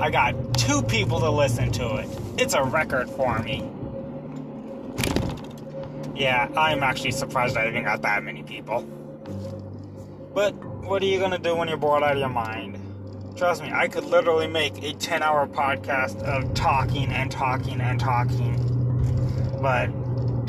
I 0.00 0.10
got 0.10 0.54
two 0.54 0.82
people 0.82 1.20
to 1.20 1.30
listen 1.30 1.70
to 1.70 1.98
it. 1.98 2.23
It's 2.36 2.54
a 2.54 2.64
record 2.64 3.08
for 3.10 3.38
me. 3.38 3.70
Yeah, 6.16 6.48
I'm 6.56 6.82
actually 6.82 7.12
surprised 7.12 7.56
I 7.56 7.68
even 7.68 7.84
got 7.84 8.02
that 8.02 8.24
many 8.24 8.42
people. 8.42 8.82
But 10.34 10.52
what 10.54 11.00
are 11.02 11.06
you 11.06 11.20
gonna 11.20 11.38
do 11.38 11.54
when 11.54 11.68
you're 11.68 11.76
bored 11.76 12.02
out 12.02 12.12
of 12.12 12.18
your 12.18 12.28
mind? 12.28 12.80
Trust 13.36 13.62
me, 13.62 13.70
I 13.72 13.86
could 13.86 14.04
literally 14.04 14.48
make 14.48 14.82
a 14.82 14.94
10 14.94 15.22
hour 15.22 15.46
podcast 15.46 16.22
of 16.22 16.52
talking 16.54 17.08
and 17.08 17.30
talking 17.30 17.80
and 17.80 18.00
talking. 18.00 18.58
But 19.62 19.86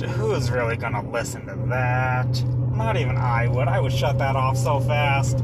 who's 0.09 0.49
really 0.49 0.77
gonna 0.77 1.07
listen 1.11 1.45
to 1.45 1.55
that? 1.69 2.43
Not 2.73 2.97
even 2.97 3.15
I 3.15 3.47
would. 3.47 3.67
I 3.67 3.79
would 3.79 3.93
shut 3.93 4.17
that 4.17 4.35
off 4.35 4.57
so 4.57 4.79
fast. 4.79 5.43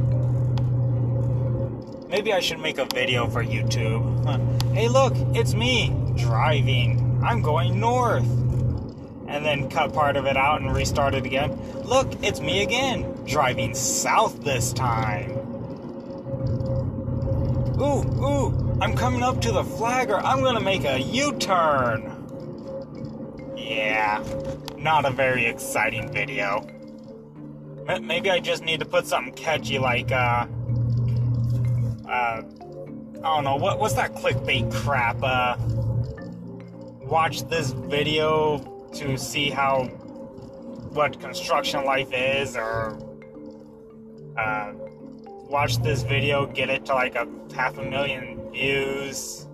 Maybe 2.09 2.33
I 2.33 2.39
should 2.39 2.59
make 2.59 2.79
a 2.79 2.85
video 2.85 3.27
for 3.27 3.43
YouTube. 3.43 4.25
Huh. 4.25 4.39
Hey, 4.73 4.87
look, 4.87 5.13
it's 5.35 5.53
me 5.53 6.00
driving. 6.15 7.21
I'm 7.23 7.41
going 7.41 7.79
north. 7.79 8.27
And 9.27 9.45
then 9.45 9.69
cut 9.69 9.93
part 9.93 10.17
of 10.17 10.25
it 10.25 10.35
out 10.35 10.61
and 10.61 10.73
restart 10.73 11.13
it 11.15 11.25
again. 11.25 11.57
Look, 11.83 12.11
it's 12.21 12.41
me 12.41 12.63
again, 12.63 13.03
driving 13.25 13.73
south 13.73 14.43
this 14.43 14.73
time. 14.73 15.31
Ooh, 17.79 18.03
ooh, 18.23 18.77
I'm 18.81 18.95
coming 18.95 19.23
up 19.23 19.41
to 19.41 19.51
the 19.51 19.63
flagger. 19.63 20.17
I'm 20.17 20.41
gonna 20.41 20.59
make 20.59 20.83
a 20.85 20.99
U 20.99 21.31
turn. 21.37 22.09
Yeah, 23.57 24.21
not 24.77 25.05
a 25.05 25.11
very 25.11 25.45
exciting 25.45 26.11
video. 26.11 26.67
Maybe 28.01 28.29
I 28.29 28.39
just 28.39 28.63
need 28.63 28.79
to 28.81 28.85
put 28.85 29.07
something 29.07 29.33
catchy 29.33 29.79
like, 29.79 30.11
uh, 30.11 30.45
uh, 32.07 32.07
I 32.07 32.41
don't 33.21 33.43
know, 33.43 33.55
what, 33.55 33.79
what's 33.79 33.95
that 33.95 34.13
clickbait 34.13 34.71
crap? 34.73 35.23
Uh, 35.23 35.55
watch 37.11 37.43
this 37.49 37.71
video 37.71 38.57
to 38.93 39.17
see 39.17 39.49
how, 39.49 39.83
what 40.93 41.19
construction 41.19 41.83
life 41.83 42.07
is, 42.13 42.55
or, 42.55 42.97
uh, 44.37 44.71
watch 45.49 45.77
this 45.79 46.03
video, 46.03 46.45
get 46.45 46.69
it 46.69 46.85
to 46.85 46.93
like 46.93 47.15
a 47.15 47.27
half 47.53 47.77
a 47.77 47.83
million 47.83 48.49
views. 48.49 49.45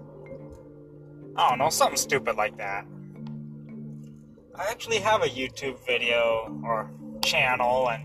I 1.35 1.49
don't 1.49 1.57
know, 1.57 1.69
something 1.69 1.97
stupid 1.97 2.35
like 2.35 2.57
that. 2.57 2.85
I 4.55 4.69
actually 4.69 4.99
have 4.99 5.23
a 5.23 5.27
YouTube 5.27 5.83
video 5.83 6.61
or 6.63 6.91
channel, 7.23 7.89
and 7.89 8.03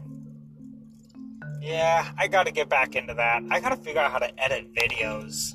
yeah, 1.60 2.10
I 2.16 2.26
gotta 2.26 2.52
get 2.52 2.70
back 2.70 2.96
into 2.96 3.12
that. 3.12 3.42
I 3.50 3.60
gotta 3.60 3.76
figure 3.76 4.00
out 4.00 4.12
how 4.12 4.18
to 4.18 4.32
edit 4.42 4.74
videos. 4.74 5.54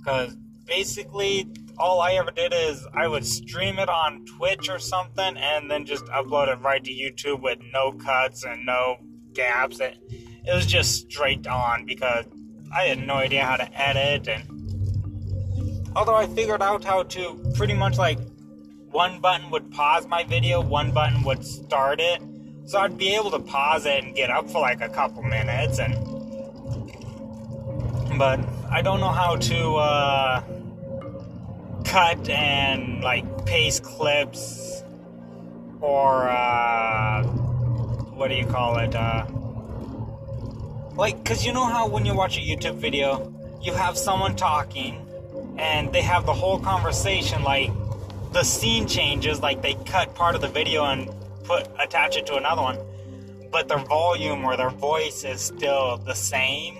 Because 0.00 0.36
basically, 0.66 1.48
all 1.80 2.02
I 2.02 2.12
ever 2.12 2.30
did 2.30 2.52
is 2.52 2.86
I 2.92 3.08
would 3.08 3.24
stream 3.24 3.78
it 3.78 3.88
on 3.88 4.26
Twitch 4.26 4.68
or 4.68 4.78
something 4.78 5.36
and 5.38 5.70
then 5.70 5.86
just 5.86 6.04
upload 6.06 6.48
it 6.48 6.60
right 6.60 6.84
to 6.84 6.90
YouTube 6.90 7.40
with 7.40 7.58
no 7.72 7.92
cuts 7.92 8.44
and 8.44 8.66
no 8.66 8.98
gaps. 9.32 9.80
It, 9.80 9.96
it 10.46 10.54
was 10.54 10.66
just 10.66 11.10
straight 11.10 11.46
on 11.46 11.86
because 11.86 12.26
I 12.70 12.82
had 12.82 12.98
no 13.06 13.14
idea 13.14 13.44
how 13.44 13.56
to 13.56 13.80
edit. 13.80 14.28
And 14.28 15.88
although 15.96 16.16
I 16.16 16.26
figured 16.26 16.60
out 16.60 16.84
how 16.84 17.02
to 17.04 17.52
pretty 17.54 17.74
much 17.74 17.96
like 17.96 18.18
one 18.90 19.20
button 19.20 19.50
would 19.50 19.70
pause 19.70 20.06
my 20.06 20.22
video, 20.24 20.60
one 20.60 20.92
button 20.92 21.22
would 21.22 21.42
start 21.44 21.98
it 21.98 22.20
so 22.66 22.78
I'd 22.78 22.98
be 22.98 23.14
able 23.16 23.30
to 23.30 23.38
pause 23.38 23.86
it 23.86 24.04
and 24.04 24.14
get 24.14 24.30
up 24.30 24.48
for 24.50 24.60
like 24.60 24.80
a 24.82 24.88
couple 24.88 25.22
minutes 25.22 25.80
and 25.80 25.94
but 28.18 28.38
I 28.70 28.82
don't 28.82 29.00
know 29.00 29.08
how 29.08 29.36
to 29.36 29.74
uh, 29.76 30.42
cut 31.90 32.28
and 32.28 33.02
like 33.02 33.24
paste 33.46 33.82
clips 33.82 34.84
or 35.80 36.28
uh, 36.28 37.24
what 38.14 38.28
do 38.28 38.36
you 38.36 38.46
call 38.46 38.78
it? 38.78 38.94
Uh, 38.94 39.26
like, 40.94 41.24
cause 41.24 41.44
you 41.44 41.52
know 41.52 41.64
how 41.64 41.88
when 41.88 42.06
you 42.06 42.14
watch 42.14 42.36
a 42.36 42.40
YouTube 42.40 42.76
video, 42.76 43.34
you 43.60 43.72
have 43.72 43.98
someone 43.98 44.36
talking 44.36 45.04
and 45.58 45.92
they 45.92 46.02
have 46.02 46.26
the 46.26 46.32
whole 46.32 46.60
conversation, 46.60 47.42
like 47.42 47.72
the 48.32 48.44
scene 48.44 48.86
changes, 48.86 49.40
like 49.40 49.60
they 49.60 49.74
cut 49.84 50.14
part 50.14 50.36
of 50.36 50.42
the 50.42 50.48
video 50.48 50.84
and 50.84 51.10
put 51.42 51.66
attach 51.80 52.16
it 52.16 52.24
to 52.26 52.36
another 52.36 52.62
one, 52.62 52.78
but 53.50 53.66
their 53.66 53.78
volume 53.78 54.44
or 54.44 54.56
their 54.56 54.70
voice 54.70 55.24
is 55.24 55.40
still 55.40 55.96
the 55.96 56.14
same. 56.14 56.78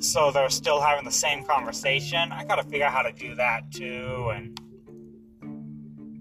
So 0.00 0.30
they're 0.30 0.50
still 0.50 0.80
having 0.80 1.04
the 1.04 1.12
same 1.12 1.44
conversation. 1.44 2.32
I 2.32 2.44
gotta 2.44 2.64
figure 2.64 2.86
out 2.86 2.92
how 2.92 3.02
to 3.02 3.12
do 3.12 3.34
that 3.36 3.70
too, 3.70 4.32
and 4.34 4.60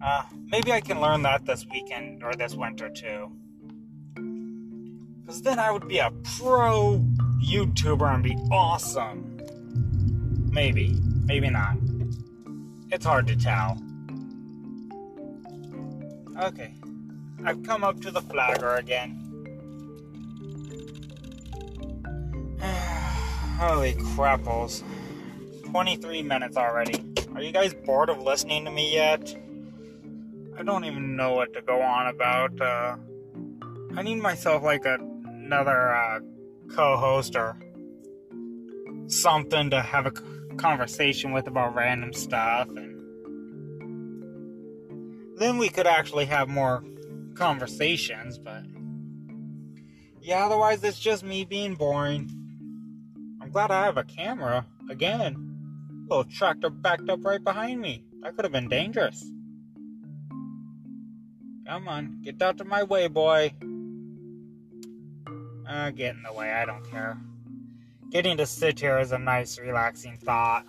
uh, 0.04 0.24
maybe 0.46 0.72
I 0.72 0.82
can 0.82 1.02
learn 1.02 1.24
that 1.24 1.46
this 1.46 1.66
weekend 1.72 2.24
or 2.24 2.34
this 2.34 2.54
winter 2.56 2.90
too. 2.90 3.32
Because 5.22 5.42
then 5.42 5.60
I 5.60 5.72
would 5.72 5.88
be 5.88 5.98
a 5.98 6.12
pro 6.38 7.04
YouTuber 7.44 8.14
and 8.14 8.24
be 8.24 8.36
awesome. 8.52 9.42
Maybe, 10.52 10.96
maybe 11.26 11.50
not. 11.50 11.78
It's 12.92 13.06
hard 13.06 13.28
to 13.28 13.36
tell. 13.36 13.82
Okay. 16.40 16.74
I've 17.44 17.64
come 17.64 17.84
up 17.84 18.00
to 18.02 18.12
the 18.12 18.22
flagger 18.22 18.76
again. 18.76 19.27
Holy 23.58 23.94
crapples. 23.96 24.84
23 25.72 26.22
minutes 26.22 26.56
already. 26.58 27.04
Are 27.34 27.42
you 27.42 27.52
guys 27.52 27.74
bored 27.74 28.12
of 28.12 28.22
listening 28.22 28.66
to 28.66 28.72
me 28.72 28.94
yet? 28.94 29.36
I 30.60 30.62
don't 30.62 30.86
even 30.86 31.16
know 31.16 31.34
what 31.34 31.54
to 31.54 31.64
go 31.64 31.82
on 31.82 32.06
about. 32.06 32.62
Uh, 32.62 32.98
I 33.96 34.04
need 34.04 34.18
myself 34.18 34.62
like 34.62 34.86
a, 34.86 35.00
another 35.26 35.96
uh, 35.96 36.20
co 36.70 36.98
host 36.98 37.36
or 37.36 37.58
something 39.08 39.72
to 39.72 39.82
have 39.82 40.06
a 40.06 40.12
conversation 40.58 41.32
with 41.32 41.48
about 41.48 41.74
random 41.74 42.14
stuff. 42.14 42.70
And 42.70 43.02
then 45.40 45.58
we 45.58 45.70
could 45.70 45.88
actually 45.88 46.26
have 46.26 46.48
more 46.48 46.84
conversations, 47.34 48.38
but 48.38 48.62
yeah, 50.22 50.46
otherwise 50.46 50.84
it's 50.84 51.00
just 51.00 51.24
me 51.24 51.44
being 51.44 51.74
boring. 51.74 52.47
I'm 53.48 53.54
glad 53.54 53.72
I 53.72 53.86
have 53.86 53.96
a 53.96 54.04
camera 54.04 54.66
again. 54.90 55.38
Little 56.10 56.26
tractor 56.26 56.70
backed 56.70 57.10
up 57.10 57.24
right 57.24 57.42
behind 57.42 57.80
me. 57.80 58.04
That 58.22 58.36
could 58.36 58.44
have 58.44 58.52
been 58.52 58.68
dangerous. 58.68 59.32
Come 61.66 61.88
on, 61.88 62.20
get 62.24 62.42
out 62.42 62.60
of 62.60 62.68
my 62.68 62.84
way, 62.84 63.08
boy. 63.08 63.54
Uh, 65.66 65.92
get 65.92 66.16
in 66.16 66.24
the 66.24 66.34
way, 66.34 66.52
I 66.52 66.66
don't 66.66 66.84
care. 66.92 67.18
Getting 68.10 68.36
to 68.36 68.46
sit 68.46 68.82
here 68.82 69.00
is 69.00 69.14
a 69.14 69.18
nice, 69.18 69.58
relaxing 69.58 70.18
thought. 70.18 70.66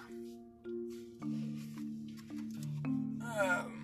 Um, 3.21 3.75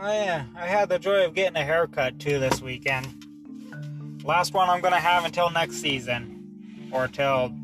Oh 0.00 0.12
yeah, 0.12 0.46
I 0.56 0.66
had 0.66 0.88
the 0.88 0.98
joy 0.98 1.26
of 1.26 1.34
getting 1.34 1.56
a 1.56 1.64
haircut 1.64 2.18
too 2.18 2.40
this 2.40 2.60
weekend. 2.60 3.29
Last 4.24 4.52
one 4.52 4.68
I'm 4.68 4.80
gonna 4.80 5.00
have 5.00 5.24
until 5.24 5.50
next 5.50 5.76
season, 5.76 6.90
or 6.92 7.08
till, 7.08 7.56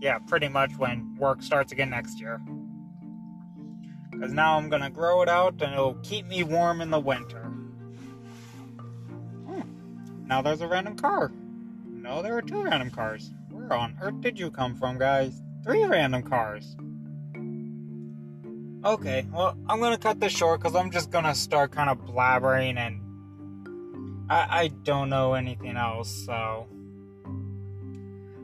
yeah, 0.00 0.18
pretty 0.18 0.48
much 0.48 0.76
when 0.76 1.16
work 1.16 1.42
starts 1.42 1.72
again 1.72 1.90
next 1.90 2.20
year. 2.20 2.40
Because 4.10 4.32
now 4.32 4.56
I'm 4.56 4.68
gonna 4.68 4.90
grow 4.90 5.22
it 5.22 5.28
out 5.28 5.60
and 5.60 5.72
it'll 5.72 5.98
keep 6.02 6.26
me 6.26 6.44
warm 6.44 6.80
in 6.80 6.90
the 6.90 7.00
winter. 7.00 7.42
Hmm. 9.46 9.62
Now 10.26 10.42
there's 10.42 10.60
a 10.60 10.68
random 10.68 10.96
car. 10.96 11.32
No, 11.86 12.22
there 12.22 12.36
are 12.36 12.42
two 12.42 12.62
random 12.62 12.90
cars. 12.90 13.32
Where 13.50 13.72
on 13.72 13.98
earth 14.00 14.20
did 14.20 14.38
you 14.38 14.50
come 14.50 14.76
from, 14.76 14.98
guys? 14.98 15.42
Three 15.64 15.84
random 15.84 16.22
cars. 16.22 16.76
Okay, 18.84 19.26
well, 19.32 19.56
I'm 19.68 19.80
gonna 19.80 19.98
cut 19.98 20.20
this 20.20 20.32
short 20.32 20.60
because 20.60 20.76
I'm 20.76 20.92
just 20.92 21.10
gonna 21.10 21.34
start 21.34 21.72
kind 21.72 21.90
of 21.90 21.98
blabbering 22.06 22.76
and 22.76 23.00
I, 24.28 24.62
I 24.62 24.68
don't 24.68 25.08
know 25.08 25.34
anything 25.34 25.76
else, 25.76 26.10
so. 26.10 26.66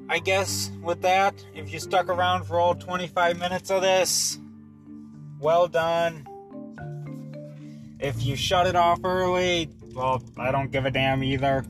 I 0.09 0.18
guess 0.18 0.71
with 0.83 1.03
that, 1.03 1.35
if 1.55 1.73
you 1.73 1.81
stuck 1.81 2.09
around 2.09 2.45
for 2.45 2.61
all 2.61 2.75
25 2.75 3.38
minutes 3.38 3.71
of 3.71 3.83
this, 3.83 4.38
well 5.40 5.68
done. 5.68 6.27
If 7.99 8.23
you 8.23 8.37
shut 8.37 8.66
it 8.66 8.77
off 8.77 9.01
early, 9.05 9.71
well, 9.95 10.23
I 10.37 10.51
don't 10.51 10.71
give 10.71 10.85
a 10.85 10.90
damn 10.90 11.25
either. 11.25 11.64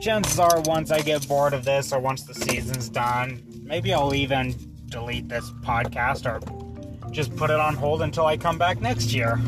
Chances 0.00 0.38
are, 0.38 0.60
once 0.62 0.90
I 0.90 1.00
get 1.00 1.26
bored 1.26 1.54
of 1.54 1.64
this 1.64 1.92
or 1.92 2.00
once 2.00 2.24
the 2.24 2.34
season's 2.34 2.88
done, 2.88 3.42
maybe 3.62 3.94
I'll 3.94 4.14
even 4.14 4.54
delete 4.86 5.28
this 5.28 5.50
podcast 5.62 6.26
or 6.26 7.10
just 7.12 7.34
put 7.36 7.50
it 7.50 7.58
on 7.58 7.74
hold 7.74 8.02
until 8.02 8.26
I 8.26 8.36
come 8.36 8.58
back 8.58 8.80
next 8.80 9.12
year. 9.12 9.40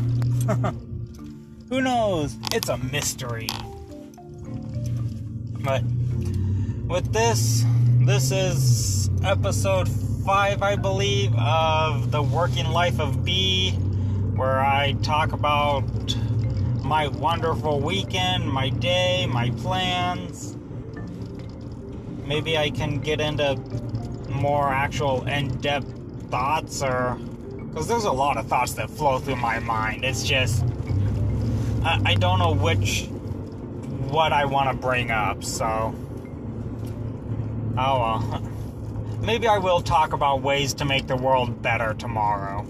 Who 1.69 1.81
knows? 1.81 2.35
It's 2.51 2.67
a 2.67 2.77
mystery. 2.77 3.47
But 5.59 5.83
with 6.87 7.13
this, 7.13 7.63
this 7.99 8.31
is 8.31 9.11
episode 9.23 9.87
5, 9.87 10.63
I 10.63 10.75
believe, 10.75 11.31
of 11.35 12.09
The 12.09 12.23
Working 12.23 12.71
Life 12.71 12.99
of 12.99 13.23
B, 13.23 13.73
where 14.35 14.59
I 14.59 14.93
talk 15.03 15.31
about 15.31 15.83
my 16.83 17.07
wonderful 17.07 17.79
weekend, 17.79 18.51
my 18.51 18.69
day, 18.69 19.27
my 19.27 19.51
plans. 19.51 20.57
Maybe 22.25 22.57
I 22.57 22.71
can 22.71 22.99
get 22.99 23.21
into 23.21 23.57
more 24.27 24.69
actual 24.69 25.23
in 25.27 25.49
depth 25.59 25.93
thoughts 26.31 26.81
or 26.81 27.19
Because 27.67 27.87
there's 27.87 28.05
a 28.05 28.11
lot 28.11 28.37
of 28.37 28.47
thoughts 28.47 28.73
that 28.73 28.89
flow 28.89 29.19
through 29.19 29.35
my 29.35 29.59
mind. 29.59 30.03
It's 30.03 30.23
just. 30.23 30.65
I, 31.83 32.11
I 32.11 32.13
don't 32.15 32.39
know 32.39 32.53
which. 32.53 33.09
what 34.09 34.33
I 34.33 34.45
want 34.45 34.69
to 34.69 34.75
bring 34.75 35.11
up, 35.11 35.43
so. 35.43 35.93
Oh 37.77 37.99
well. 37.99 38.43
Maybe 39.21 39.47
I 39.47 39.57
will 39.57 39.81
talk 39.81 40.13
about 40.13 40.41
ways 40.41 40.73
to 40.75 40.85
make 40.85 41.07
the 41.07 41.15
world 41.15 41.61
better 41.61 41.93
tomorrow. 41.93 42.65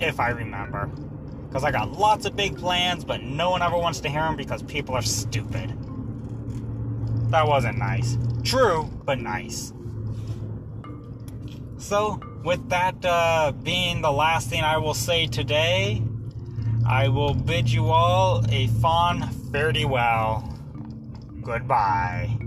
If 0.00 0.20
I 0.20 0.30
remember. 0.30 0.86
Because 1.48 1.64
I 1.64 1.70
got 1.70 1.92
lots 1.92 2.26
of 2.26 2.36
big 2.36 2.58
plans, 2.58 3.04
but 3.04 3.22
no 3.22 3.50
one 3.50 3.62
ever 3.62 3.78
wants 3.78 4.00
to 4.00 4.08
hear 4.08 4.20
them 4.20 4.36
because 4.36 4.62
people 4.62 4.94
are 4.94 5.02
stupid. 5.02 5.72
That 7.30 7.46
wasn't 7.46 7.78
nice. 7.78 8.18
True, 8.42 8.90
but 9.04 9.18
nice. 9.20 9.72
So, 11.78 12.20
with 12.44 12.68
that 12.70 13.04
uh, 13.04 13.52
being 13.62 14.02
the 14.02 14.12
last 14.12 14.50
thing 14.50 14.62
I 14.62 14.78
will 14.78 14.94
say 14.94 15.26
today, 15.26 16.02
I 16.86 17.08
will 17.08 17.34
bid 17.34 17.70
you 17.70 17.90
all 17.90 18.44
a 18.50 18.66
fond 18.66 19.24
fare 19.50 19.72
thee 19.72 19.84
well. 19.84 20.48
Goodbye. 21.42 22.43